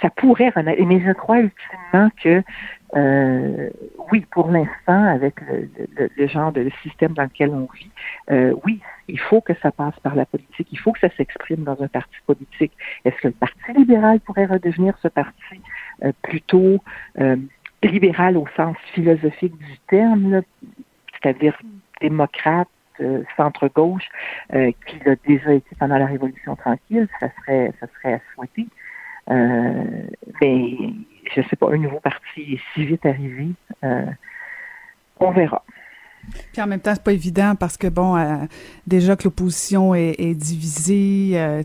[0.00, 0.52] ça pourrait.
[0.56, 2.42] Mais je crois ultimement que
[2.96, 3.70] euh,
[4.12, 5.34] oui, pour l'instant, avec
[6.16, 7.90] le, genre de système dans lequel on vit,
[8.30, 11.64] euh, oui, il faut que ça passe par la politique, il faut que ça s'exprime
[11.64, 12.72] dans un parti politique.
[13.04, 15.60] Est-ce que le Parti libéral pourrait redevenir ce parti
[16.04, 16.78] euh, plutôt
[17.82, 20.42] libéral au sens philosophique du terme,
[21.12, 21.58] c'est-à-dire
[22.00, 22.68] démocrate,
[23.36, 24.08] centre-gauche,
[24.50, 28.66] qui l'a déjà été pendant la Révolution tranquille, ça serait, ça serait à souhaiter.
[29.28, 30.76] mais
[31.34, 33.48] je sais pas, un nouveau parti est si vite arrivé.
[33.82, 34.06] Euh,
[35.20, 35.64] on verra.
[36.52, 38.36] Puis en même temps, c'est pas évident parce que bon, euh,
[38.86, 41.62] déjà que l'opposition est, divisée, euh,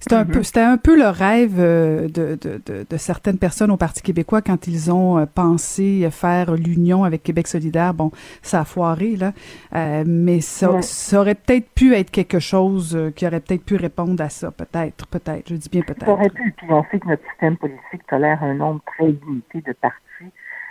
[0.00, 4.02] c'était un peu, c'était un peu le rêve de, de, de, certaines personnes au Parti
[4.02, 7.94] québécois quand ils ont pensé faire l'union avec Québec solidaire.
[7.94, 8.10] Bon,
[8.42, 9.32] ça a foiré là,
[10.04, 14.28] mais ça, ça aurait peut-être pu être quelque chose qui aurait peut-être pu répondre à
[14.28, 15.48] ça, peut-être, peut-être.
[15.48, 16.06] Je dis bien peut-être.
[16.06, 16.54] Ça aurait pu.
[16.56, 20.03] Puis on sait que notre système politique tolère un nombre très limité de partis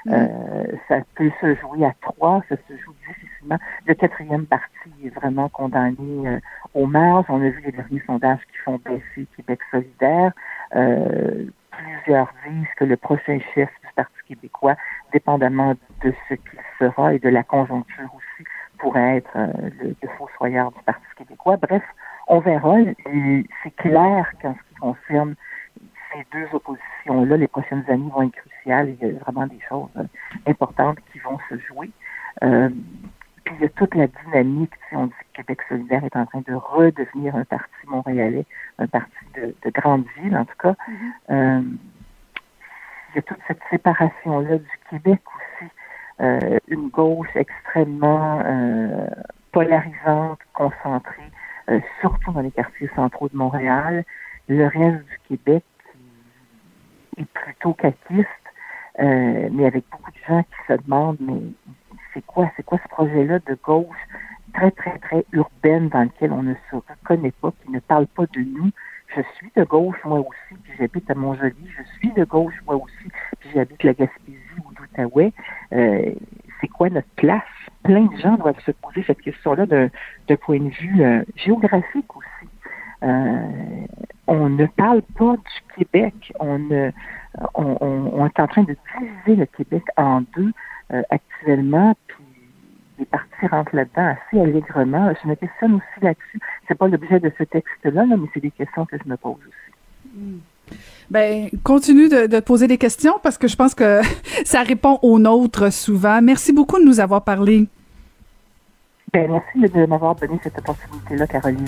[0.07, 0.77] euh, mm.
[0.87, 3.57] ça peut se jouer à trois, ça se joue difficilement.
[3.85, 6.39] Le quatrième parti est vraiment condamné euh,
[6.73, 7.25] au marge.
[7.29, 10.31] On a vu les derniers sondages qui font baisser Québec solidaire.
[10.75, 14.75] Euh, plusieurs disent que le prochain chef du Parti québécois,
[15.11, 18.47] dépendamment de ce qu'il sera et de la conjoncture aussi,
[18.79, 21.57] pourrait être le, le fossoyeur du Parti québécois.
[21.57, 21.83] Bref,
[22.27, 22.77] on verra.
[23.63, 25.35] C'est clair qu'en ce qui concerne
[26.13, 28.52] ces deux oppositions-là, les prochaines années vont être cruciales.
[28.65, 30.03] Il y a vraiment des choses euh,
[30.47, 31.91] importantes qui vont se jouer.
[32.43, 32.69] Euh,
[33.43, 34.73] puis il y a toute la dynamique.
[34.91, 38.45] on dit que Québec solidaire est en train de redevenir un parti montréalais,
[38.79, 40.71] un parti de, grande ville, en tout cas.
[40.71, 41.11] Mm-hmm.
[41.31, 41.61] Euh,
[43.09, 45.69] il y a toute cette séparation-là du Québec aussi.
[46.69, 48.41] une gauche extrêmement
[49.51, 51.29] polarisante, concentrée,
[52.01, 54.03] surtout dans les quartiers centraux de Montréal.
[54.47, 55.63] Le reste du Québec
[57.17, 58.27] est plutôt caquiste,
[58.99, 61.41] euh, mais avec beaucoup de gens qui se demandent, mais
[62.13, 63.97] c'est quoi, c'est quoi ce projet-là de gauche
[64.53, 68.25] très, très, très urbaine dans lequel on ne se reconnaît pas, qui ne parle pas
[68.33, 68.69] de nous?
[69.15, 71.67] Je suis de gauche, moi aussi, puis j'habite à Montjoli.
[71.77, 75.33] Je suis de gauche, moi aussi, puis j'habite la Gaspésie ou l'Outaouais.
[75.73, 76.11] Euh,
[76.59, 77.43] c'est quoi notre place?
[77.83, 79.89] Plein de gens doivent se poser cette question-là d'un
[80.37, 82.49] point de vue euh, géographique aussi.
[83.03, 83.85] Euh,
[84.27, 86.33] on ne parle pas du Québec.
[86.39, 86.91] On,
[87.55, 90.51] on, on, est en train de diviser le Québec en deux
[90.93, 92.17] euh, actuellement, puis
[92.99, 95.13] les partis rentrent là-dedans assez allègrement.
[95.23, 96.39] Je me questionne aussi là-dessus.
[96.67, 100.39] C'est pas l'objet de ce texte-là, mais c'est des questions que je me pose aussi.
[101.09, 104.01] Ben, continue de, de, poser des questions parce que je pense que
[104.45, 106.21] ça répond aux nôtres souvent.
[106.21, 107.67] Merci beaucoup de nous avoir parlé.
[109.11, 111.67] Ben, merci de m'avoir donné cette opportunité-là, Caroline.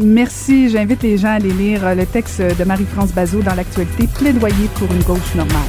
[0.00, 0.68] Merci.
[0.68, 4.90] J'invite les gens à aller lire le texte de Marie-France Bazot dans l'actualité Plaidoyer pour
[4.92, 5.62] une gauche normale.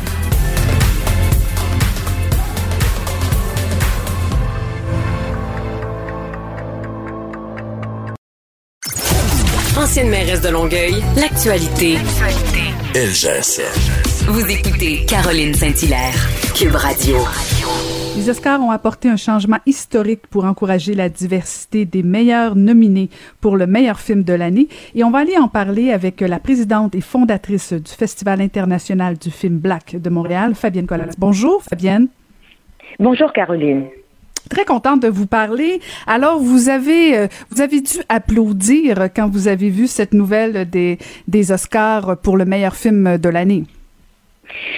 [9.78, 11.98] Ancienne mairesse de Longueuil, l'actualité.
[12.96, 13.62] LGSN.
[14.28, 17.18] Vous écoutez Caroline Saint-Hilaire, Cube Radio.
[18.18, 23.58] Les Oscars ont apporté un changement historique pour encourager la diversité des meilleurs nominés pour
[23.58, 24.68] le meilleur film de l'année.
[24.96, 29.30] Et on va aller en parler avec la présidente et fondatrice du Festival international du
[29.30, 31.14] film Black de Montréal, Fabienne Collas.
[31.20, 32.08] Bonjour, Fabienne.
[33.00, 33.86] Bonjour, Caroline.
[34.50, 35.80] Très contente de vous parler.
[36.08, 40.98] Alors, vous avez, euh, vous avez dû applaudir quand vous avez vu cette nouvelle des,
[41.28, 43.66] des Oscars pour le meilleur film de l'année.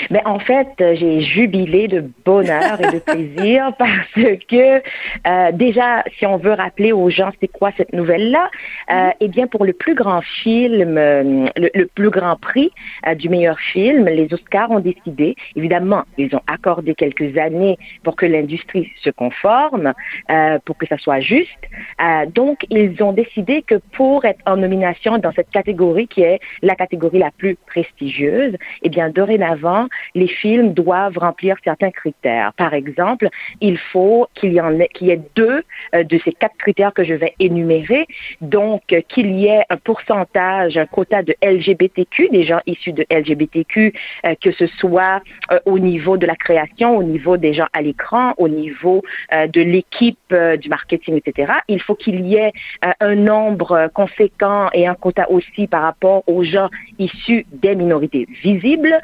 [0.09, 4.81] Mais en fait, j'ai jubilé de bonheur et de plaisir parce que
[5.27, 8.49] euh, déjà, si on veut rappeler aux gens c'est quoi cette nouvelle-là,
[8.91, 12.71] euh, eh bien pour le plus grand film, euh, le, plus grand prix
[13.07, 18.15] euh, du meilleur film, les Oscars ont décidé, évidemment, ils ont accordé quelques années pour
[18.15, 19.93] que l'industrie se conforme,
[20.65, 21.49] pour que ça soit juste.
[22.33, 26.75] donc, ils ont décidé que pour être en nomination dans cette catégorie qui est la
[26.75, 29.58] catégorie la plus prestigieuse, eh bien dorénavant,
[30.15, 32.53] les films doivent remplir certains critères.
[32.53, 33.29] Par exemple,
[33.61, 38.07] il faut qu'il y ait deux euh, de ces quatre critères que je vais énumérer.
[38.41, 43.05] Donc, euh, qu'il y ait un pourcentage, un quota de LGBTQ, des gens issus de
[43.09, 43.93] LGBTQ,
[44.25, 45.21] euh, que ce soit
[45.65, 50.35] au niveau de la création, au niveau des gens à l'écran, au niveau de l'équipe
[50.59, 51.53] du marketing, etc.
[51.67, 52.51] Il faut qu'il y ait
[52.99, 58.95] un nombre conséquent et un quota aussi par rapport aux gens issus des minorités visibles,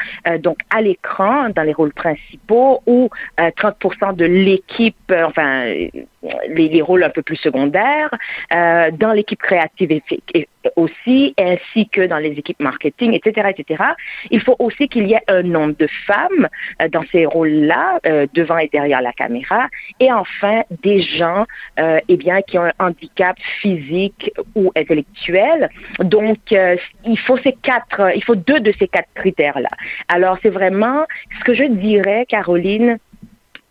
[0.46, 7.04] donc à l'écran, dans les rôles principaux, ou 30% de l'équipe, enfin, les, les, rôles
[7.04, 8.12] un peu plus secondaires,
[8.54, 10.02] euh, dans l'équipe créative
[10.76, 13.84] aussi, ainsi que dans les équipes marketing, etc., etc.
[14.32, 16.48] Il faut aussi qu'il y ait un nombre de femmes
[16.82, 19.68] euh, dans ces rôles-là, euh, devant et derrière la caméra,
[20.00, 21.46] et enfin des gens,
[21.80, 25.70] euh, eh bien, qui ont un handicap physique ou intellectuel.
[26.00, 29.70] Donc, euh, il faut ces quatre, il faut deux de ces quatre critères-là.
[30.08, 31.06] Alors, c'est vraiment
[31.40, 32.98] ce que je dirais, Caroline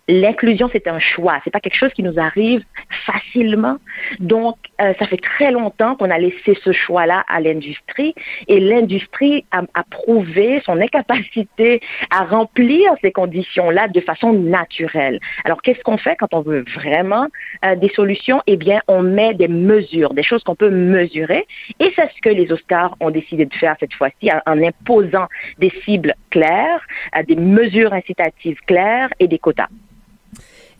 [0.09, 2.63] l'inclusion c'est un choix, c'est pas quelque chose qui nous arrive
[3.07, 3.77] facilement.
[4.21, 8.15] Donc euh, ça fait très longtemps qu'on a laissé ce choix-là à l'industrie
[8.49, 15.21] et l'industrie a, prouvé son incapacité à remplir ces conditions-là de façon naturelle.
[15.45, 17.29] Alors qu'est-ce qu'on fait quand on veut vraiment
[17.65, 18.43] euh, des solutions?
[18.47, 21.47] Eh bien, on met des mesures, des choses qu'on peut mesurer
[21.81, 25.71] et c'est ce que les Oscars ont décidé de faire cette fois-ci en imposant des
[25.85, 26.83] cibles claires,
[27.17, 29.69] euh, des mesures incitatives claires et des quotas.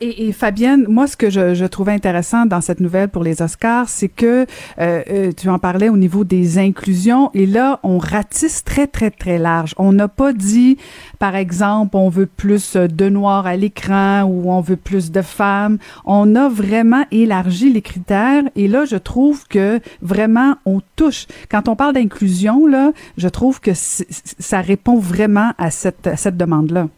[0.05, 3.41] Et, et, Fabienne, moi, ce que je, je, trouvais intéressant dans cette nouvelle pour les
[3.41, 4.45] Oscars, c'est que
[4.79, 9.11] euh, euh, tu en parlais au niveau des inclusions, et là, on ratisse très, très,
[9.11, 9.75] très large.
[9.79, 10.77] On n'a pas dit,
[11.19, 15.79] par exemple, on veut plus de noirs à l'écran ou on veut plus de femmes.
[16.05, 21.27] On a vraiment élargi les critères, et là, je trouve que vraiment, on touche.
[21.51, 26.37] Quand on parle d'inclusion, là, je trouve que ça répond vraiment à cette, à cette
[26.37, 26.89] demande-là.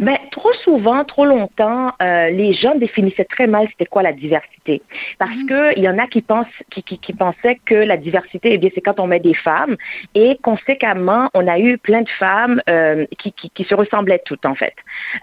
[0.00, 4.82] Ben, trop souvent, trop longtemps, euh, les gens définissaient très mal c'était quoi la diversité.
[5.18, 7.96] Parce mm que il y en a qui pensent, qui, qui, qui pensaient que la
[7.96, 9.76] diversité, eh bien, c'est quand on met des femmes.
[10.14, 14.46] Et conséquemment, on a eu plein de femmes euh, qui, qui, qui, se ressemblaient toutes,
[14.46, 14.74] en fait.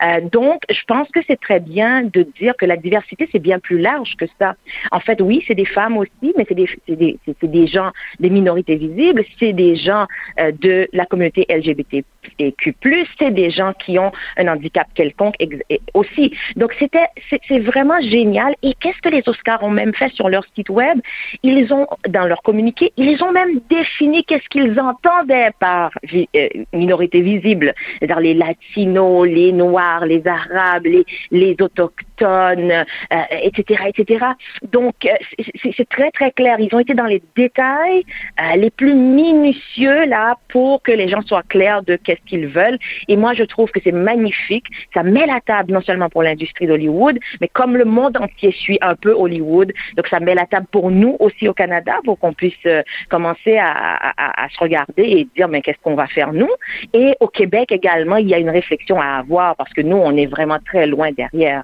[0.03, 3.59] Euh, donc, je pense que c'est très bien de dire que la diversité, c'est bien
[3.59, 4.55] plus large que ça.
[4.91, 8.75] En fait, oui, c'est des femmes aussi, mais c'est des, des, des gens, des minorités
[8.75, 10.05] visibles, c'est des gens
[10.39, 12.75] euh, de la communauté LGBTQ+,
[13.17, 15.35] c'est des gens qui ont un handicap quelconque
[15.93, 16.33] aussi.
[16.55, 18.55] Donc c'était c'est vraiment génial.
[18.63, 20.99] Et qu'est-ce que les Oscars ont même fait sur leur site web?
[21.43, 27.21] Ils ont dans leur communiqué, ils ont même défini qu'est-ce qu'ils entendaient par euh, minorité
[27.21, 34.25] visible, c'est-à-dire les latinos, les noirs, les arabes, les les autochtones, euh, etc., etc.
[34.71, 35.43] Donc euh,
[35.77, 36.59] c'est très très clair.
[36.59, 38.03] Ils ont été dans les détails
[38.55, 42.79] les plus minutieux là pour que les gens soient clairs de qu'est-ce qu'ils veulent.
[43.07, 44.38] Et moi je trouve que c'est magnifique
[44.93, 48.77] ça met la table non seulement pour l'industrie d'Hollywood, mais comme le monde entier suit
[48.81, 52.33] un peu Hollywood, donc ça met la table pour nous aussi au Canada pour qu'on
[52.33, 56.49] puisse euh, commencer à, se regarder et dire mais qu'est-ce qu'on va faire nous?
[56.93, 60.15] Et au Québec également, il y a une réflexion à avoir parce que nous, on
[60.15, 61.63] est vraiment très loin derrière.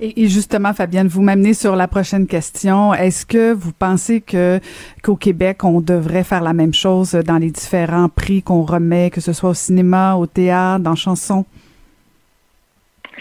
[0.00, 2.94] Et, justement, Fabienne, vous m'amenez sur la prochaine question.
[2.94, 4.60] Est-ce que vous pensez que
[5.02, 9.20] qu'au Québec, on devrait faire la même chose dans les différents prix qu'on remet, que
[9.20, 11.44] ce soit au cinéma, au théâtre, dans chansons?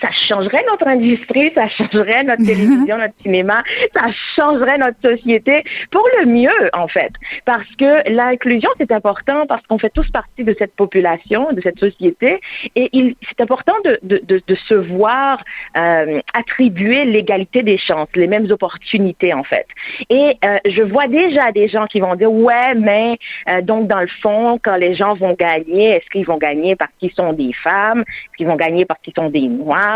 [0.02, 6.08] Ça changerait notre industrie, ça changerait notre télévision, notre cinéma, ça changerait notre société pour
[6.20, 7.12] le mieux, en fait.
[7.46, 11.80] Parce que l'inclusion, c'est important parce qu'on fait tous partie de cette population, de cette
[11.80, 12.40] société,
[12.76, 15.44] et il, c'est important de, de, de, de, se voir
[15.76, 19.68] euh, attribuer l'égalité des chances, les mêmes opportunités, en fait.
[20.10, 23.18] Et euh, je vois déjà des gens qui vont dire, ouais, mais
[23.50, 26.92] euh, donc dans le fond, quand les gens vont gagner, est-ce qu'ils vont gagner parce
[27.00, 29.87] qu'ils sont des femmes, est-ce qu'ils vont gagner parce qu'ils sont des noirs?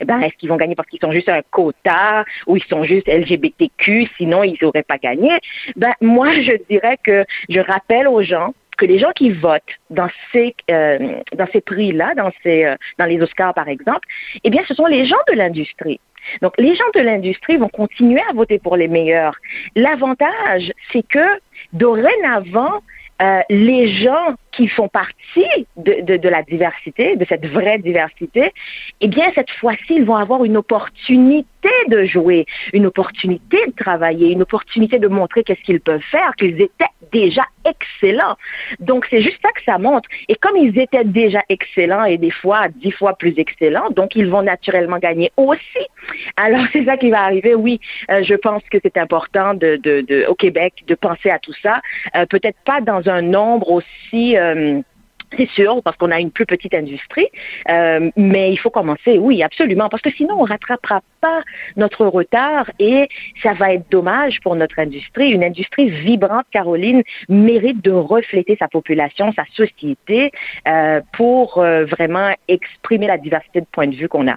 [0.00, 2.84] Eh ben, est-ce qu'ils vont gagner parce qu'ils sont juste un quota ou ils sont
[2.84, 5.30] juste LGBTQ, sinon ils n'auraient pas gagné?
[5.76, 10.08] Ben, moi, je dirais que je rappelle aux gens que les gens qui votent dans
[10.32, 14.08] ces euh, dans ces prix-là, dans ces euh, dans les Oscars par exemple,
[14.42, 16.00] eh bien, ce sont les gens de l'industrie.
[16.42, 19.36] Donc, les gens de l'industrie vont continuer à voter pour les meilleurs.
[19.74, 21.40] L'avantage, c'est que
[21.72, 22.80] dorénavant,
[23.22, 28.52] euh, les gens qui font partie de, de, de, la diversité, de cette vraie diversité,
[29.00, 31.46] eh bien, cette fois-ci, ils vont avoir une opportunité
[31.88, 36.60] de jouer, une opportunité de travailler, une opportunité de montrer qu'est-ce qu'ils peuvent faire, qu'ils
[36.60, 38.36] étaient déjà excellents.
[38.78, 40.08] Donc, c'est juste ça que ça montre.
[40.28, 44.28] Et comme ils étaient déjà excellents et des fois dix fois plus excellents, donc ils
[44.28, 45.86] vont naturellement gagner aussi.
[46.36, 47.54] Alors, c'est ça qui va arriver.
[47.54, 47.80] Oui,
[48.10, 51.54] euh, je pense que c'est important de, de, de, au Québec de penser à tout
[51.62, 51.80] ça.
[52.16, 54.82] Euh, Peut-être pas dans un nombre aussi euh,
[55.36, 57.28] c'est sûr, parce qu'on a une plus petite industrie,
[57.68, 61.42] euh, mais il faut commencer, oui, absolument, parce que sinon on rattrapera pas
[61.76, 63.08] notre retard et
[63.42, 65.30] ça va être dommage pour notre industrie.
[65.30, 70.32] Une industrie vibrante, Caroline, mérite de refléter sa population, sa société,
[70.66, 74.36] euh, pour vraiment exprimer la diversité de points de vue qu'on a.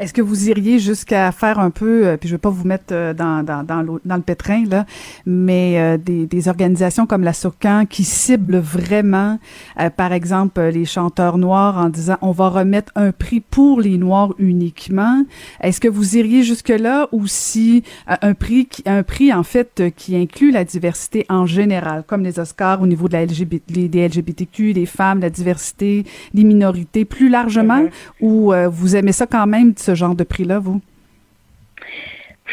[0.00, 2.66] Est-ce que vous iriez jusqu'à faire un peu, euh, puis je ne vais pas vous
[2.66, 4.86] mettre euh, dans, dans, dans, dans le pétrin, là,
[5.26, 9.38] mais euh, des, des, organisations comme la SOCAN qui ciblent vraiment,
[9.78, 13.98] euh, par exemple, les chanteurs noirs en disant on va remettre un prix pour les
[13.98, 15.22] noirs uniquement.
[15.60, 20.16] Est-ce que vous iriez jusque-là ou si un prix, qui, un prix en fait qui
[20.16, 24.72] inclut la diversité en général, comme les Oscars au niveau de la LGBT, des LGBTQ,
[24.72, 27.84] des femmes, la diversité, les minorités, plus largement,
[28.22, 30.80] ou vous aimez ça quand même ce genre de prix-là, vous?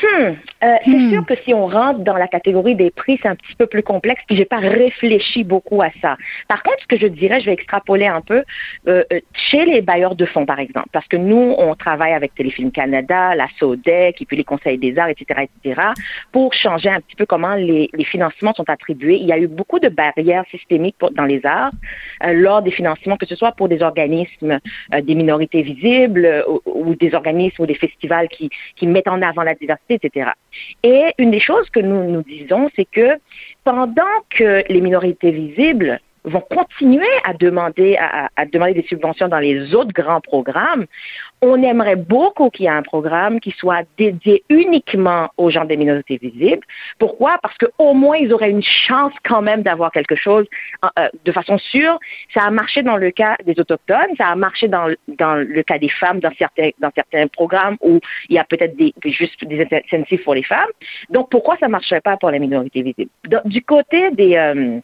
[0.01, 0.33] Hmm.
[0.63, 1.11] Euh, c'est hmm.
[1.11, 3.83] sûr que si on rentre dans la catégorie des prix, c'est un petit peu plus
[3.83, 6.17] complexe, puis j'ai pas réfléchi beaucoup à ça.
[6.47, 8.43] Par contre, ce que je dirais, je vais extrapoler un peu
[8.87, 12.35] euh, euh chez les bailleurs de fonds, par exemple, parce que nous, on travaille avec
[12.35, 15.81] Téléfilm Canada, la SODEC, et puis les conseils des arts, etc., etc.,
[16.31, 19.17] pour changer un petit peu comment les, les financements sont attribués.
[19.17, 21.71] Il y a eu beaucoup de barrières systémiques pour, dans les arts
[22.23, 24.59] euh, lors des financements, que ce soit pour des organismes
[24.93, 29.21] euh, des minorités visibles ou, ou, des organismes ou des festivals qui, qui mettent en
[29.21, 29.86] avant la diversité
[30.83, 33.17] Et une des choses que nous nous disons, c'est que
[33.63, 37.97] pendant que les minorités visibles vont continuer à, demander
[38.73, 40.85] des subventions dans les autres grands programmes,
[41.41, 45.77] on aimerait beaucoup qu'il y ait un programme qui soit dédié uniquement aux gens des
[45.77, 46.65] minorités visibles.
[46.97, 47.37] Pourquoi?
[47.41, 50.45] Parce qu'au moins, ils auraient une chance quand même d'avoir quelque chose
[50.83, 51.99] euh, de façon sûre.
[52.33, 55.77] Ça a marché dans le cas des Autochtones, ça a marché dans, dans le cas
[55.77, 59.67] des femmes dans certains, dans certains programmes où il y a peut-être des, juste des
[59.71, 60.69] incentives pour les femmes.
[61.09, 63.11] Donc, pourquoi ça ne marcherait pas pour les minorités visibles?
[63.45, 64.35] Du côté des...
[64.35, 64.79] Euh,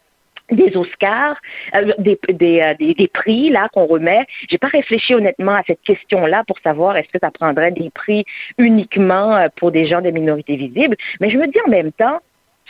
[0.51, 1.37] des Oscars,
[1.75, 4.25] euh, des, des, euh, des, des, prix là qu'on remet.
[4.49, 8.25] J'ai pas réfléchi honnêtement à cette question-là pour savoir est-ce que ça prendrait des prix
[8.57, 10.97] uniquement euh, pour des gens des minorités visibles.
[11.19, 12.19] Mais je me dis en même temps,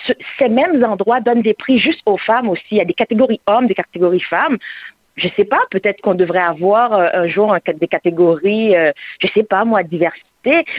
[0.06, 2.64] ce, ces mêmes endroits donnent des prix juste aux femmes aussi.
[2.72, 4.58] Il y a des catégories hommes, des catégories femmes
[5.16, 9.44] je sais pas, peut-être qu'on devrait avoir euh, un jour des catégories, euh, je sais
[9.44, 10.26] pas moi, diversité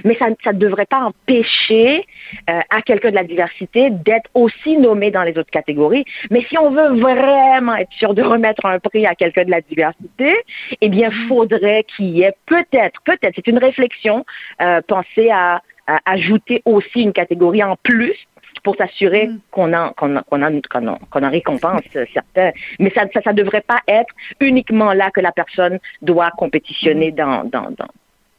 [0.05, 2.05] mais ça ne devrait pas empêcher
[2.51, 6.05] euh, à quelqu'un de la diversité d'être aussi nommé dans les autres catégories.
[6.31, 9.61] Mais si on veut vraiment être sûr de remettre un prix à quelqu'un de la
[9.61, 10.35] diversité,
[10.81, 11.29] eh bien, mm-hmm.
[11.29, 14.25] faudrait qu'il y ait peut-être, peut-être, c'est une réflexion,
[14.61, 18.17] euh, penser à, à ajouter aussi une catégorie en plus
[18.63, 19.41] pour s'assurer mm.
[19.51, 22.51] qu'on en, qu'on, qu'on en, qu'on en, qu'on en récompense certains.
[22.79, 27.15] Mais ça, ça, ça devrait pas être uniquement là que la personne doit compétitionner mm.
[27.15, 27.89] dans, dans, dans,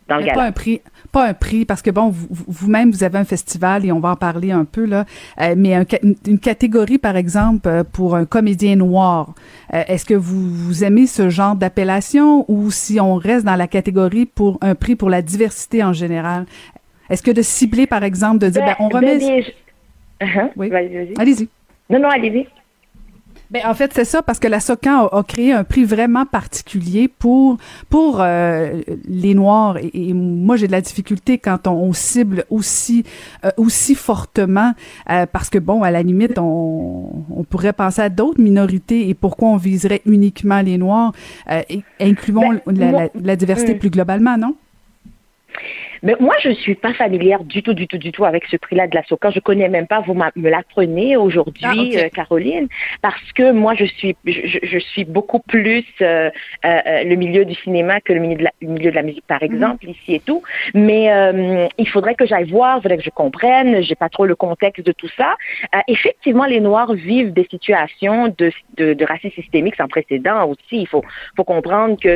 [0.07, 0.81] dans le Pas un prix,
[1.11, 4.09] pas un prix, parce que bon, vous-même, vous, vous, avez un festival et on va
[4.11, 5.05] en parler un peu là,
[5.41, 5.85] euh, mais un,
[6.27, 9.33] une catégorie, par exemple, euh, pour un comédien noir.
[9.73, 13.67] Euh, Est-ce que vous, vous aimez ce genre d'appellation ou si on reste dans la
[13.67, 16.45] catégorie pour un prix pour la diversité en général?
[17.09, 19.17] Est-ce que de cibler, par exemple, de dire, ben, ben on remet...
[19.19, 19.43] Ben,
[20.21, 20.49] Uh -huh.
[20.55, 20.71] Oui.
[21.17, 21.49] Allez-y.
[21.89, 22.47] Non, non, allez-y.
[23.51, 26.25] Ben, en fait, c'est ça, parce que la SOCAN a, a, créé un prix vraiment
[26.25, 27.57] particulier pour,
[27.89, 29.77] pour euh, les Noirs.
[29.77, 33.05] Et, et moi, j'ai de la difficulté quand on, on cible aussi,
[33.43, 34.73] euh, aussi fortement,
[35.09, 39.13] euh, parce que, bon, à la limite, on, on pourrait penser à d'autres minorités et
[39.13, 41.13] pourquoi on viserait uniquement les Noirs.
[41.51, 44.55] Euh, et, incluons ben, la, la, la, diversité plus globalement, non?
[46.03, 48.57] Mais moi, je ne suis pas familière du tout, du tout, du tout avec ce
[48.57, 49.31] prix-là de la SOCA.
[49.31, 52.05] Je connais même pas, vous me l'apprenez aujourd'hui, ah, okay.
[52.05, 52.67] euh, Caroline,
[53.01, 56.29] parce que moi, je suis, je, je suis beaucoup plus euh,
[56.65, 59.43] euh, le milieu du cinéma que le milieu de la, milieu de la musique, par
[59.43, 59.95] exemple, mm -hmm.
[59.95, 60.41] ici et tout.
[60.73, 63.69] Mais euh, il faudrait que j'aille voir, il faudrait que je comprenne.
[63.87, 65.29] J'ai pas trop le contexte de tout ça.
[65.75, 68.47] Euh, effectivement, les Noirs vivent des situations de,
[68.79, 70.77] de, de racisme systémique sans précédent aussi.
[70.85, 71.03] Il faut,
[71.37, 72.11] faut comprendre que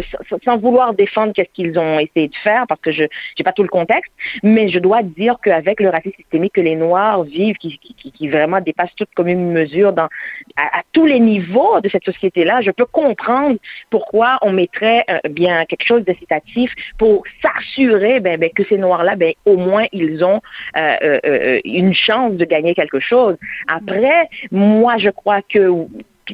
[0.46, 3.04] sans vouloir défendre qu'est-ce qu'ils ont essayé de faire, parce que je
[3.36, 4.12] n'ai pas tout le contexte,
[4.44, 8.62] mais je dois dire qu'avec le racisme systémique que les Noirs vivent, qui, qui, vraiment
[8.62, 10.10] dépasse toute commune mesure dans,
[10.56, 13.58] à, à, tous les niveaux de cette société-là, je peux comprendre
[13.90, 19.16] pourquoi on mettrait euh, bien quelque chose d'incitatif pour s'assurer ben, ben, que ces Noirs-là,
[19.16, 20.42] ben, au moins, ils ont
[20.78, 23.36] euh, euh, une chance de gagner quelque chose.
[23.68, 25.70] Après, moi, je crois que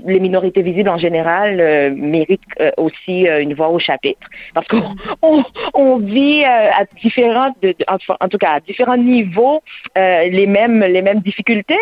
[0.06, 2.42] les minorités visibles en général méritent
[2.78, 4.96] aussi une voix au chapitre parce qu'on
[5.74, 7.56] on, vit à différentes,
[7.88, 9.62] en, tout cas à différents niveaux
[9.96, 11.80] les mêmes les mêmes difficultés.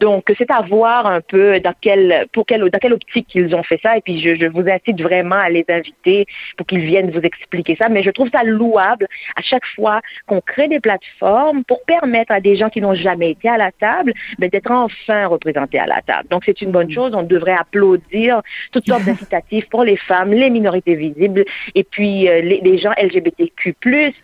[0.00, 3.62] Donc c'est à voir un peu dans quelle pour quelle dans quelle optique ils ont
[3.62, 3.96] fait ça.
[3.96, 7.76] Et puis je, je vous incite vraiment à les inviter pour qu'ils viennent vous expliquer
[7.76, 7.88] ça.
[7.88, 9.06] Mais je trouve ça louable
[9.36, 13.30] à chaque fois qu'on crée des plateformes pour permettre à des gens qui n'ont jamais
[13.30, 16.28] été à la table ben, d'être enfin représentés à la table.
[16.30, 17.12] Donc c'est une bonne chose.
[17.14, 18.42] On devrait applaudir
[18.72, 21.44] toutes sortes d'incitatifs pour les femmes, les minorités visibles
[21.74, 23.74] et puis euh, les, gens LGBTQ+,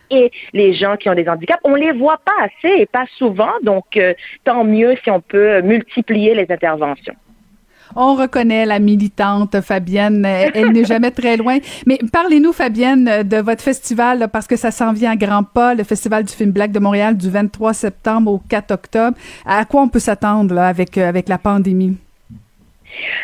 [0.09, 1.59] et les gens qui ont des handicaps.
[1.63, 3.51] On les voit pas assez et pas souvent.
[3.63, 4.13] Donc euh,
[4.43, 7.15] tant mieux si on peut multiplier les interventions.
[7.95, 10.25] On reconnaît la militante Fabienne.
[10.25, 11.57] Elle n'est jamais très loin.
[11.85, 15.83] Mais parlez-nous, Fabienne, de votre festival, parce que ça s'en vient à grands pas, le
[15.83, 19.17] Festival du film Black de Montréal du 23 septembre au 4 octobre.
[19.45, 21.97] À quoi on peut s'attendre avec, euh, avec la pandémie?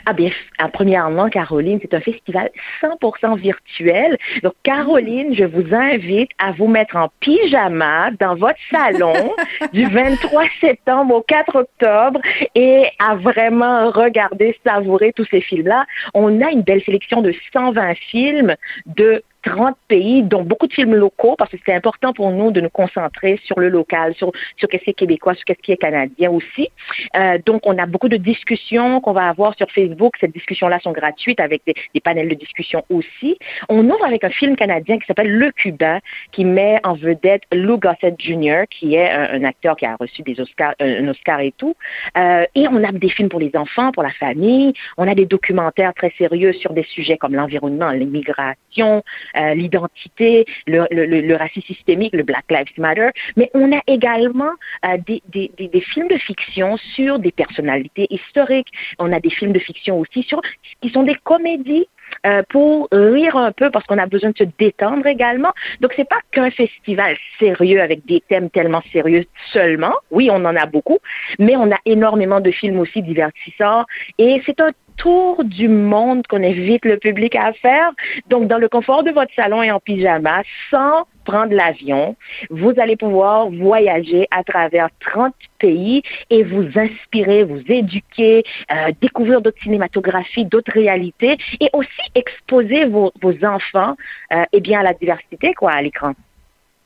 [0.05, 0.30] Ah bien,
[0.74, 2.49] premièrement, Caroline, c'est un festival
[2.82, 4.18] 100% virtuel.
[4.43, 9.34] Donc, Caroline, je vous invite à vous mettre en pyjama dans votre salon
[9.74, 12.20] du 23 septembre au 4 octobre
[12.55, 15.86] et à vraiment regarder, savourer tous ces films-là.
[16.13, 18.55] On a une belle sélection de 120 films
[18.86, 22.62] de 30 pays, dont beaucoup de films locaux, parce que c'était important pour nous de
[22.62, 25.78] nous concentrer sur le local, sur, sur ce qui est québécois, sur ce qui est
[25.78, 26.70] canadien aussi.
[27.16, 30.16] Euh, donc, on a beaucoup de discussions qu'on va avoir sur Facebook.
[30.20, 33.38] Ces discussions-là sont gratuites avec des, des, panels de discussion aussi.
[33.70, 36.00] On ouvre avec un film canadien qui s'appelle Le Cubain,
[36.32, 40.40] qui met en vedette Lou Gossett Jr., qui est un, acteur qui a reçu des
[40.40, 41.76] Oscars, un Oscar et tout.
[42.18, 44.74] Euh, et on a des films pour les enfants, pour la famille.
[44.98, 51.36] On a des documentaires très sérieux sur des sujets comme l'environnement, l'immigration, euh, l'identité, le,
[51.36, 54.51] racisme systémique, le Black Lives Matter, mais on a également
[54.86, 58.71] euh, des, des, films de fiction sur des personnalités historiques.
[58.99, 60.41] On a des films de fiction aussi sur
[60.82, 61.88] qui sont des comédies
[62.26, 65.53] euh, pour rire un peu parce qu'on a besoin de se détendre également.
[65.82, 69.93] Donc c'est pas qu'un festival sérieux avec des thèmes tellement sérieux seulement.
[70.12, 70.99] Oui, on en a beaucoup,
[71.39, 73.86] mais on a énormément de films aussi divertissants
[74.18, 77.91] et c'est un tour du monde qu'on invite le public à faire.
[78.28, 80.41] Donc, dans le confort de votre salon et en pyjama,
[80.72, 82.15] sans prendre l'avion,
[82.49, 89.41] vous allez pouvoir voyager à travers 30 pays et vous inspirer, vous éduquer, euh, découvrir
[89.41, 93.11] d'autres cinématographies, d'autres réalités et aussi exposer vos,
[93.43, 93.95] enfants
[94.34, 96.13] euh, eh bien, à la diversité quoi, à l'écran.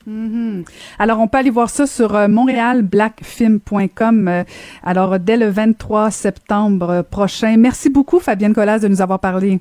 [0.08, 0.64] Mm-hmm.
[0.98, 4.28] Alors, on peut aller voir ça sur euh, montrealblackfilm.com.
[4.28, 4.42] Euh,
[4.82, 7.56] alors, dès le 23 septembre prochain.
[7.56, 9.60] Merci beaucoup, Fabienne Collas, de nous avoir parlé.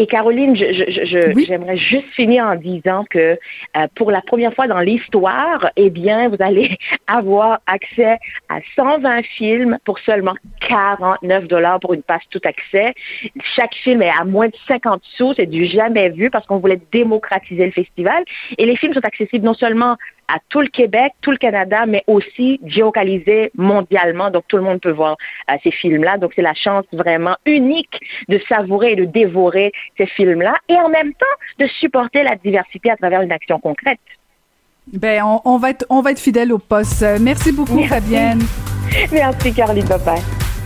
[0.00, 3.18] Et Caroline, j'aimerais juste finir en disant que
[3.76, 8.16] euh, pour la première fois dans l'histoire, eh bien, vous allez avoir accès
[8.48, 10.32] à 120 films pour seulement
[10.66, 12.94] 49 dollars pour une passe tout accès.
[13.54, 16.80] Chaque film est à moins de 50 sous, c'est du jamais vu parce qu'on voulait
[16.90, 18.24] démocratiser le festival.
[18.56, 19.98] Et les films sont accessibles non seulement
[20.32, 24.30] à tout le Québec, tout le Canada, mais aussi géocalisé mondialement.
[24.30, 25.16] Donc, tout le monde peut voir
[25.50, 26.18] euh, ces films-là.
[26.18, 30.88] Donc, c'est la chance vraiment unique de savourer et de dévorer ces films-là et en
[30.88, 31.26] même temps
[31.58, 34.00] de supporter la diversité à travers une action concrète.
[34.92, 37.04] Ben, on, va être, on va être fidèle au poste.
[37.20, 38.40] Merci beaucoup, Fabienne.
[39.12, 40.16] Merci, Caroline Papa.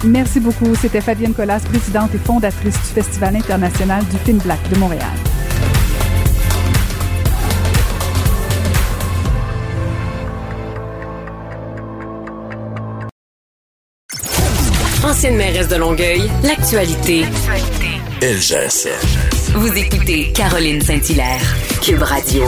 [0.04, 0.74] Merci beaucoup.
[0.74, 5.10] C'était Fabienne Collas, présidente et fondatrice du Festival international du film Black de Montréal.
[15.14, 17.22] Ancienne mairesse de Longueuil, l'actualité.
[18.20, 19.54] LGSN.
[19.54, 21.40] Vous écoutez Caroline Saint-Hilaire,
[21.80, 22.42] Cube Radio.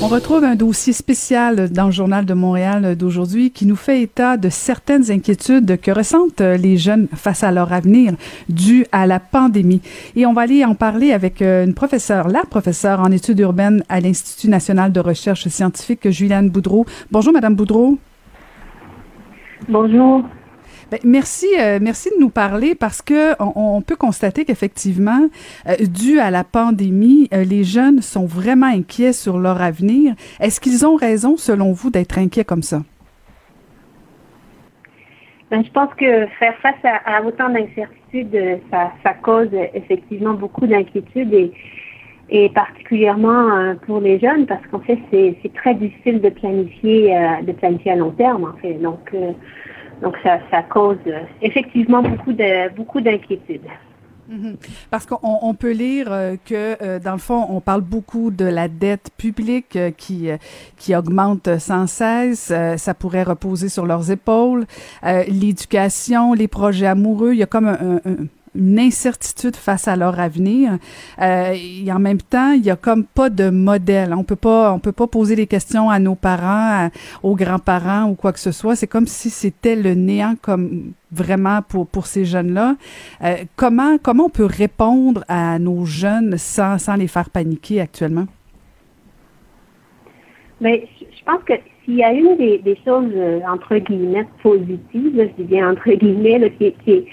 [0.00, 4.38] On retrouve un dossier spécial dans le journal de Montréal d'aujourd'hui qui nous fait état
[4.38, 8.14] de certaines inquiétudes que ressentent les jeunes face à leur avenir
[8.48, 9.82] dû à la pandémie.
[10.16, 13.84] Et on va aller en parler avec euh, une professeure, la professeure en études urbaines
[13.90, 16.86] à l'Institut national de recherche scientifique, Juliane Boudreau.
[17.10, 17.98] Bonjour, Madame Boudreau.
[19.68, 20.24] Bonjour.
[20.94, 25.28] Ben, merci, euh, merci de nous parler parce que on, peut constater qu'effectivement,
[25.66, 30.14] euh, dû à la pandémie, euh, les jeunes sont vraiment inquiets sur leur avenir.
[30.38, 32.82] Est-ce qu'ils ont raison, selon vous, d'être inquiets comme ça?
[35.50, 41.52] Ben, je pense que faire face à, autant d'incertitudes, ça, cause effectivement beaucoup d'inquiétudes et,
[42.30, 47.90] et particulièrement pour les jeunes parce qu'en fait, c'est très difficile de planifier, de planifier
[47.90, 48.74] à long terme, en fait.
[48.74, 49.10] Donc,
[50.02, 53.68] donc, ça, ça cause euh, effectivement beaucoup de beaucoup d'inquiétudes.
[54.28, 54.56] Mhm.
[54.90, 58.68] Parce qu'on peut lire euh, que, euh, dans le fond, on parle beaucoup de la
[58.68, 60.28] dette publique qui,
[60.78, 62.52] qui augmente sans cesse.
[62.76, 64.64] ça pourrait reposer sur leurs épaules.
[65.02, 68.00] L'éducation, les projets amoureux, il y a comme un,
[68.54, 70.78] une incertitude face à leur avenir.
[71.20, 74.14] Euh, et en même temps, il y a comme pas de modèle.
[74.14, 76.90] On peut pas, on peut pas poser des questions à nos parents,
[77.22, 78.76] aux grands-parents ou quoi que ce soit.
[78.76, 82.76] C'est comme si c'était le néant comme vraiment pour, pour ces jeunes-là.
[83.22, 88.26] Euh, comment, comment on peut répondre à nos jeunes sans, sans les faire paniquer actuellement?
[90.60, 95.12] Ben, je pense que s'il y a une des, des choses, euh, entre guillemets, positives,
[95.16, 97.04] je dis bien entre guillemets, là, qui, qui,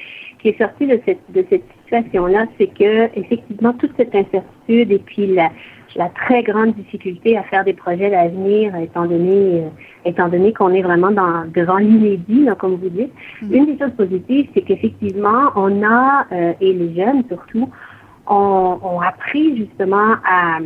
[0.41, 4.99] qui est sortie de cette, de cette situation-là, c'est que effectivement toute cette incertitude et
[4.99, 5.49] puis la,
[5.95, 9.69] la très grande difficulté à faire des projets d'avenir, étant donné, euh,
[10.05, 13.11] étant donné qu'on est vraiment dans, devant l'inédit, comme vous dites.
[13.43, 13.53] Mm-hmm.
[13.53, 17.69] Une des choses positives, c'est qu'effectivement, on a, euh, et les jeunes surtout,
[18.27, 20.59] ont, ont appris justement à,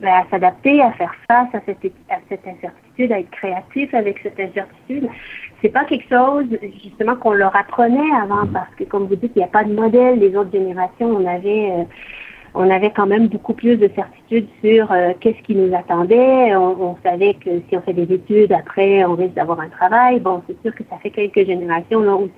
[0.00, 4.18] ben, à s'adapter, à faire face à cette, à cette incertitude, à être créatif avec
[4.22, 5.08] cette incertitude.
[5.60, 6.46] C'est pas quelque chose,
[6.84, 9.72] justement, qu'on leur apprenait avant, parce que, comme vous dites, il n'y a pas de
[9.72, 10.18] modèle.
[10.20, 11.70] Les autres générations, on avait...
[11.72, 11.84] Euh,
[12.54, 16.56] on avait quand même beaucoup plus de certitude sur euh, qu'est-ce qui nous attendait.
[16.56, 20.18] On, savait que si on fait des études, après, on risque d'avoir un travail.
[20.20, 22.28] Bon, c'est sûr que ça fait quelques générations là, où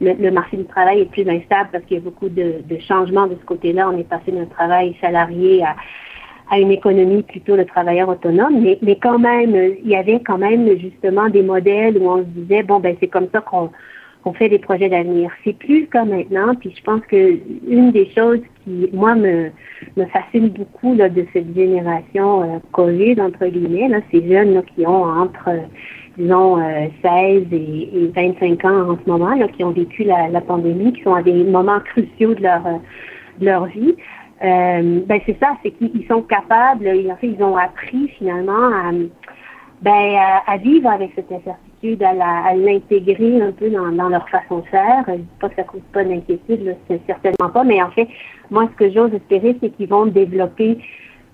[0.00, 2.78] le, le, marché du travail est plus instable parce qu'il y a beaucoup de, de
[2.80, 3.88] changements de ce côté-là.
[3.88, 5.74] On est passé d'un travail salarié à,
[6.50, 10.38] à une économie plutôt de travailleurs autonomes, mais, mais quand même, il y avait quand
[10.38, 13.70] même justement des modèles où on se disait, bon, ben c'est comme ça qu'on
[14.26, 15.30] qu'on fait des projets d'avenir.
[15.44, 17.38] C'est plus comme maintenant, puis je pense que
[17.70, 19.50] une des choses qui, moi, me,
[19.96, 24.62] me fascine beaucoup là, de cette génération euh, COVID, entre guillemets, là, ces jeunes là,
[24.62, 25.50] qui ont entre,
[26.18, 30.26] disons, 16 euh, et, et, 25 ans en ce moment, là, qui ont vécu la,
[30.26, 32.62] la pandémie, qui sont à des moments cruciaux de leur,
[33.38, 33.94] de leur vie.
[34.44, 38.66] Euh, ben c'est ça, c'est qu'ils sont capables, ils, en fait, ils ont appris finalement
[38.66, 38.92] à,
[39.80, 40.18] ben,
[40.62, 45.04] vivre avec cette incertitude à l'intégrer un peu dans, leur façon de faire.
[45.08, 46.76] Je dis pas que ça cause pas d'inquiétude,
[47.06, 48.08] certainement pas, mais en fait,
[48.50, 50.78] moi, ce que j'ose espérer, c'est qu'ils vont développer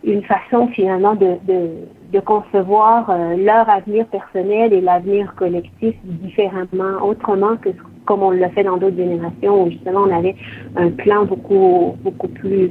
[0.04, 7.70] une façon finalement de, concevoir euh, leur avenir personnel et l'avenir collectif différemment, autrement que
[8.04, 10.36] comme on l'a fait dans d'autres générations où justement on avait
[10.76, 12.70] un plan beaucoup beaucoup plus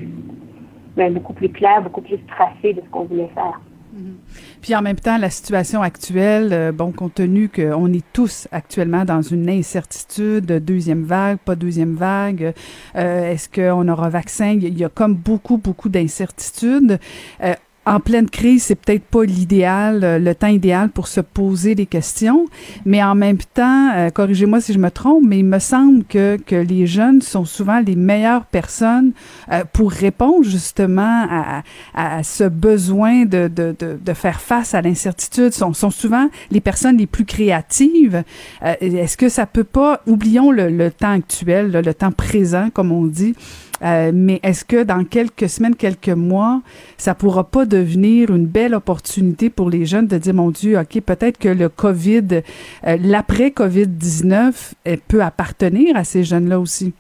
[0.96, 3.60] ben, beaucoup plus clair, beaucoup plus tracé de ce qu'on voulait faire.
[4.62, 9.06] Puis en même temps, la situation actuelle, euh, bon, compte tenu qu'on est tous actuellement
[9.06, 12.54] dans une incertitude, deuxième vague, pas deuxième vague,
[12.96, 14.58] euh, est-ce qu'on aura vaccin?
[14.62, 17.00] Il y a comme beaucoup, beaucoup d'incertitudes.
[17.44, 17.54] Euh,
[17.92, 21.86] en pleine crise, c'est peut-être pas l'idéal, euh, le temps idéal pour se poser des
[21.86, 22.46] questions,
[22.86, 26.38] mais en même temps, euh, corrigez-moi si je me trompe, mais il me semble que,
[26.38, 29.12] que les jeunes sont souvent les meilleures personnes
[29.52, 31.64] euh, pour répondre justement à,
[31.94, 35.52] à ce besoin de, de, de, de, faire face à l'incertitude.
[35.52, 38.24] Sont, sont souvent les personnes les plus créatives.
[38.62, 43.06] Est-ce que ça peut pas, oublions le, le temps actuel, le temps présent, comme on
[43.06, 43.36] dit,
[43.84, 46.62] euh, mais est-ce que dans quelques semaines, quelques mois,
[46.98, 51.02] ça pourra pas devenir une belle opportunité pour les jeunes de dire, mon Dieu, OK,
[51.02, 52.42] peut-être que le COVID,
[52.88, 54.74] euh, l'après-COVID-19
[55.08, 56.94] peut appartenir à ces jeunes-là aussi?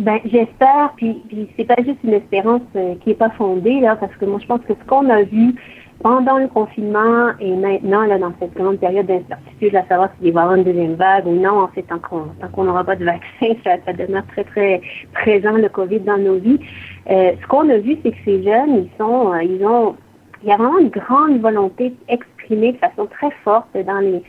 [0.00, 3.96] Ben, j'espère, puis, puis c'est pas juste une espérance euh, qui est pas fondée, là,
[3.96, 5.54] parce que moi, je pense que ce qu'on a vu
[6.02, 10.40] pendant le confinement et maintenant, là, dans cette grande période d'incertitude, à savoir s'il va
[10.40, 13.46] y avoir une deuxième vague ou non, en fait, tant qu'on n'aura pas de vaccin,
[13.64, 14.80] ça, ça, demeure très, très
[15.12, 16.60] présent, le COVID, dans nos vies.
[17.10, 19.94] Euh, ce qu'on a vu, c'est que ces jeunes, ils sont, euh, ils ont,
[20.42, 24.22] il y a vraiment une grande volonté exprimée de façon très forte dans les,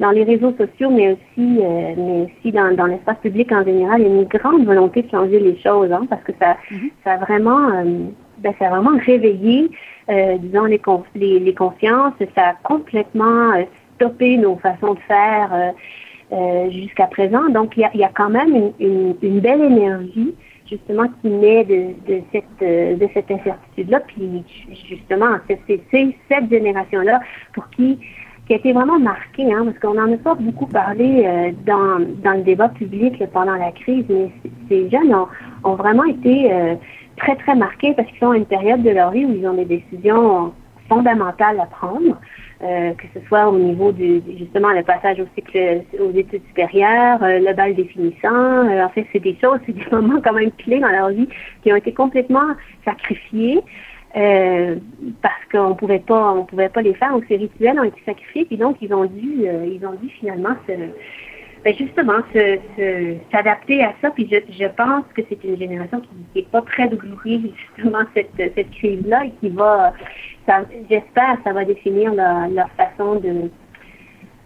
[0.00, 4.00] dans les réseaux sociaux, mais aussi, euh, mais aussi dans, dans l'espace public en général,
[4.00, 6.90] il y a une grande volonté de changer les choses, hein, parce que ça, mm-hmm.
[7.04, 7.84] ça a vraiment, euh,
[8.38, 9.70] ben, ça a vraiment réveillé
[10.38, 10.80] disons, les,
[11.14, 12.14] les, les, consciences.
[12.34, 13.64] Ça a complètement euh,
[13.96, 15.70] stoppé nos façons de faire euh,
[16.32, 17.48] euh jusqu'à présent.
[17.50, 20.34] Donc, il y a, y a, quand même une, une, une, belle énergie
[20.68, 24.00] justement qui naît de, de cette de cette incertitude-là.
[24.00, 24.44] Puis
[24.88, 25.80] justement, c'est
[26.28, 27.20] cette génération-là
[27.54, 27.98] pour qui
[28.48, 32.00] qui a été vraiment marquée, hein, parce qu'on n'en a pas beaucoup parlé euh, dans,
[32.24, 34.30] dans le débat public pendant la crise, mais
[34.70, 35.28] ces jeunes ont,
[35.64, 36.74] ont vraiment été euh,
[37.18, 39.54] très, très marqués parce qu'ils sont à une période de leur vie où ils ont
[39.54, 40.52] des décisions
[40.88, 42.18] fondamentales à prendre,
[42.62, 47.22] euh, que ce soit au niveau du justement le passage au cycle aux études supérieures,
[47.22, 48.66] euh, le bal définissant.
[48.66, 51.28] Euh, en fait, c'est des choses, c'est des moments quand même clés dans leur vie
[51.62, 52.54] qui ont été complètement
[52.84, 53.60] sacrifiés.
[54.16, 54.76] Euh,
[55.20, 58.46] parce qu'on pouvait pas on pouvait pas les faire donc ces rituels ont été sacrifiés
[58.46, 60.72] puis donc ils ont dû ils ont dû finalement se
[61.64, 62.20] ben justement,
[63.32, 64.10] s'adapter à ça.
[64.10, 68.30] Puis je, je pense que c'est une génération qui n'est pas prête d'oublier justement cette,
[68.36, 69.92] cette crise-là et qui va,
[70.88, 73.50] j'espère, ça va définir leur, leur façon de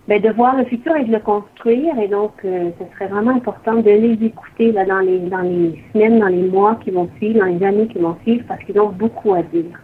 [0.08, 1.96] ben, de voir le futur et de le construire.
[1.98, 5.80] Et donc, euh, ce serait vraiment important de les écouter là, dans, les, dans les
[5.92, 8.78] semaines, dans les mois qui vont suivre, dans les années qui vont suivre, parce qu'ils
[8.80, 9.80] ont beaucoup à dire.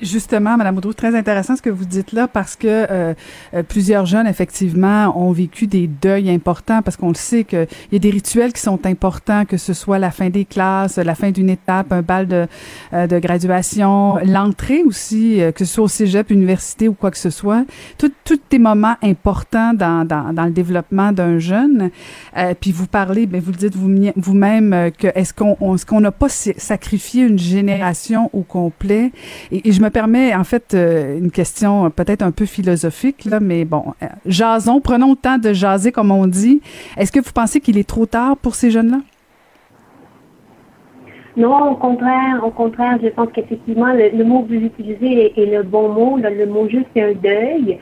[0.00, 3.14] Justement, Madame Audreau, très intéressant ce que vous dites là parce que euh,
[3.54, 7.96] euh, plusieurs jeunes effectivement ont vécu des deuils importants parce qu'on le sait qu'il y
[7.96, 11.30] a des rituels qui sont importants, que ce soit la fin des classes, la fin
[11.32, 12.46] d'une étape, un bal de,
[12.92, 17.30] euh, de graduation, l'entrée aussi, que ce soit au cégep, université ou quoi que ce
[17.30, 17.64] soit,
[17.98, 18.12] tous
[18.50, 21.90] des moments importants dans, dans, dans le développement d'un jeune.
[22.60, 23.74] puis vous parlez, ben vous le dites
[24.16, 29.12] vous-même que est-ce qu'on est-ce qu'on n'a pas sacrifié une génération au complet?
[29.50, 33.64] Et, je me permets, en fait, euh, une question peut-être un peu philosophique, là, mais
[33.64, 36.60] bon, euh, jason, prenons le temps de jaser, comme on dit.
[36.96, 39.00] Est-ce que vous pensez qu'il est trop tard pour ces jeunes-là?
[41.36, 45.62] Non, au contraire, au contraire, je pense qu'effectivement, le, mot que vous utilisez est, le
[45.62, 46.18] bon mot.
[46.18, 47.78] le mot juste, c'est un deuil.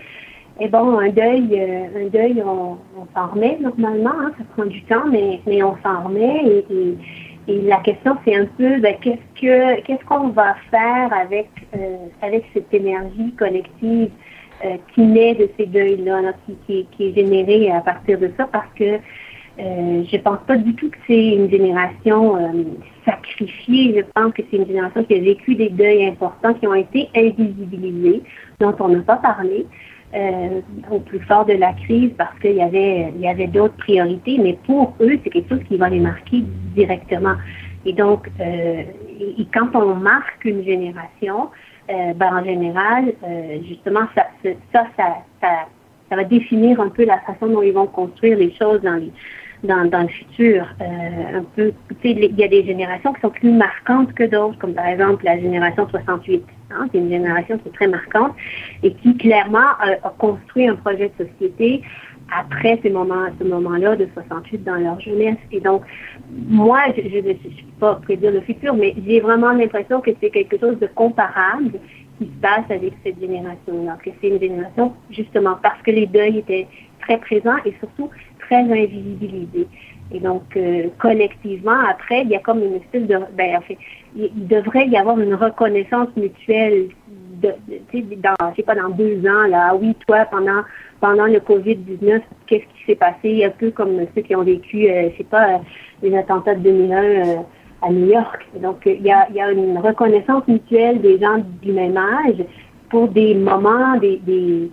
[0.60, 2.76] Et bon, un deuil, euh, un deuil, on,
[3.14, 6.42] s'en remet normalement, hein, ça prend du temps, mais, on s'en remet.
[6.46, 6.96] et et
[7.48, 12.44] la question, c'est un peu ben, qu'est-ce que qu'est-ce qu'on va faire avec euh, avec
[12.52, 14.10] cette énergie collective
[14.64, 16.34] euh, qui naît de ces deuils-là,
[16.66, 18.98] qui, qui, est générée à partir de ça, parce que
[19.58, 22.64] euh, je pense pas du tout que c'est une génération euh,
[23.04, 23.94] sacrifiée.
[23.96, 27.08] Je pense que c'est une génération qui a vécu des deuils importants qui ont été
[27.16, 28.22] invisibilisés,
[28.58, 29.66] dont on n'a pas parlé
[30.14, 33.76] euh, au plus fort de la crise parce qu'il y avait, il y avait d'autres
[33.76, 36.42] priorités, mais pour eux, c'est quelque chose qui va les marquer
[36.74, 37.36] directement.
[37.84, 38.82] Et donc, euh,
[39.20, 41.50] et, quand on marque une génération,
[41.90, 44.26] euh, ben, en général, euh, justement, ça,
[44.72, 45.06] ça, ça,
[45.40, 45.48] ça,
[46.08, 49.12] ça va définir un peu la façon dont ils vont construire les choses dans les,
[49.64, 50.66] dans, dans le futur.
[50.80, 51.72] Euh, un peu,
[52.04, 55.38] il y a des générations qui sont plus marquantes que d'autres, comme par exemple la
[55.38, 56.44] génération 68.
[56.70, 58.32] Hein, c'est une génération qui est très marquante
[58.82, 61.82] et qui clairement a, construit un projet de société
[62.32, 65.38] après ces moments, ce moment-là de 68 dans leur jeunesse.
[65.50, 65.82] Et donc,
[66.30, 67.38] moi, je ne peux
[67.80, 71.72] pas prédire le futur, mais j'ai vraiment l'impression que c'est quelque chose de comparable
[72.18, 76.38] qui se passe avec cette génération-là, que c'est une génération justement parce que les deuils
[76.38, 76.68] étaient
[77.00, 78.10] très présents et surtout
[78.50, 79.68] très invisibilisés.
[80.12, 83.16] Et donc, euh, collectivement, après, il y a comme une espèce de...
[83.36, 83.78] Ben, en fait,
[84.16, 86.88] il, devrait y avoir une reconnaissance mutuelle
[87.40, 90.62] de, de dans, je sais pas, dans deux ans, là, ah oui, toi, pendant,
[91.00, 93.44] pendant le COVID-19, qu'est-ce qui s'est passé?
[93.44, 95.60] Un peu comme ceux qui ont vécu, euh, je sais pas,
[96.02, 97.36] les attentats de 2001 euh,
[97.82, 98.46] à New York.
[98.60, 102.44] Donc, il y a, une reconnaissance mutuelle des gens du même âge
[102.90, 104.70] pour des moments, des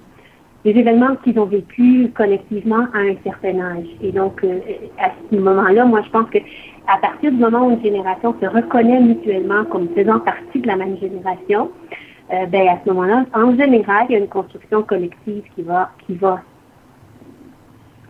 [0.68, 3.88] des événements qu'ils ont vécu collectivement à un certain âge.
[4.02, 4.60] Et donc, euh,
[5.00, 6.40] à ce moment-là, moi, je pense que
[6.88, 10.76] à partir du moment où une génération se reconnaît mutuellement comme faisant partie de la
[10.76, 11.72] même génération,
[12.34, 15.90] euh, ben à ce moment-là, en général, il y a une construction collective qui va,
[16.06, 16.42] qui va,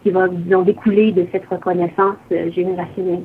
[0.01, 3.24] qui va, disons, découler de cette reconnaissance euh, générationnelle.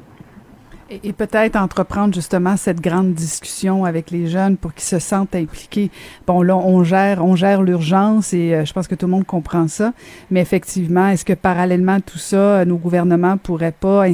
[1.04, 5.90] Et, peut-être entreprendre justement cette grande discussion avec les jeunes pour qu'ils se sentent impliqués.
[6.26, 9.24] Bon, là, on gère, on gère l'urgence et euh, je pense que tout le monde
[9.26, 9.92] comprend ça.
[10.30, 14.04] Mais effectivement, est-ce que parallèlement à tout ça, nos gouvernements pourraient pas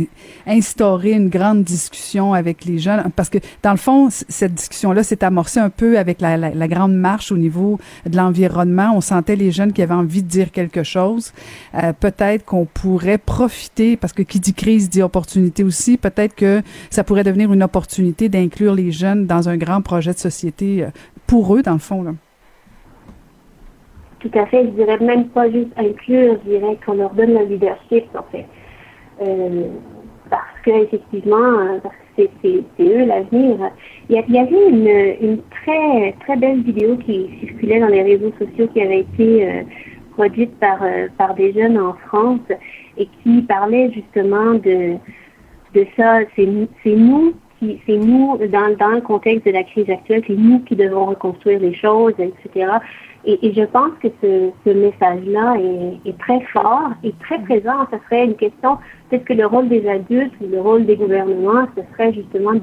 [0.47, 3.03] instaurer une grande discussion avec les jeunes?
[3.17, 6.95] Parce que dans le fond, cette discussion-là s'est amorcée un peu avec la, la, grande
[6.95, 8.93] marche au niveau de l'environnement.
[8.95, 11.33] On sentait les jeunes qui avaient envie de dire quelque chose.
[11.75, 15.97] Euh, peut-être qu'on pourrait profiter, parce que qui dit crise dit opportunité aussi.
[15.97, 20.19] Peut-être que ça pourrait devenir une opportunité d'inclure les jeunes dans un grand projet de
[20.19, 20.89] société euh,
[21.27, 22.05] pour eux, dans le fond.
[24.21, 24.65] Tout à fait.
[24.65, 28.47] Je dirais même pas juste inclure, je dirais qu'on leur donne le leadership, en fait.
[29.23, 29.69] Euh,
[30.31, 31.79] parce qu'effectivement, euh,
[32.17, 33.71] c'est, eux l'avenir.
[34.11, 34.69] Il y, avait
[35.21, 39.65] une, très, très belle vidéo qui circulait dans les réseaux sociaux qui avait été
[40.15, 40.81] produite par,
[41.17, 42.41] par des jeunes en France
[42.99, 44.97] et qui parlait justement de,
[45.75, 50.23] de ça, c'est nous qui, c'est nous, dans, dans le contexte de la crise actuelle,
[50.27, 52.79] c'est nous qui devons reconstruire les choses, etc.
[53.25, 55.57] Et, je pense que ce, message-là
[56.07, 57.87] est, très fort et très présent.
[57.93, 58.79] Ce serait une question,
[59.11, 62.55] peut-être que le rôle des adultes ou le rôle des gouvernements, ce serait justement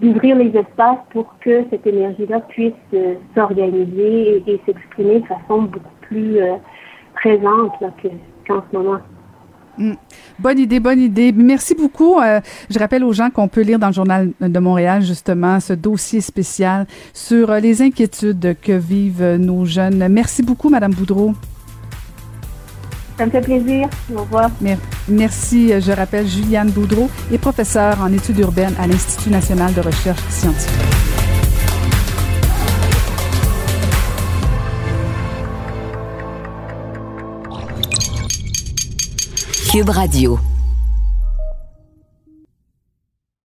[0.00, 5.96] d'ouvrir les espaces pour que cette énergie-là puisse euh, s'organiser et, s'exprimer de façon beaucoup
[6.02, 6.56] plus euh,
[7.14, 7.72] présente
[8.46, 9.00] qu'en ce moment.
[9.80, 9.94] Mm.
[10.38, 11.32] Bonne idée, bonne idée.
[11.32, 12.20] Merci beaucoup.
[12.20, 15.72] Euh, je rappelle aux gens qu'on peut lire dans le journal de Montréal justement ce
[15.72, 20.06] dossier spécial sur euh, les inquiétudes que vivent nos jeunes.
[20.08, 21.34] Merci beaucoup, Madame Boudreau.
[23.16, 23.88] Ça me fait plaisir.
[24.14, 24.50] Au revoir.
[25.08, 25.72] Merci.
[25.80, 31.09] Je rappelle Juliane Boudreau est professeure en études urbaines à l'Institut national de recherche scientifique.
[39.70, 40.59] Cube Radio.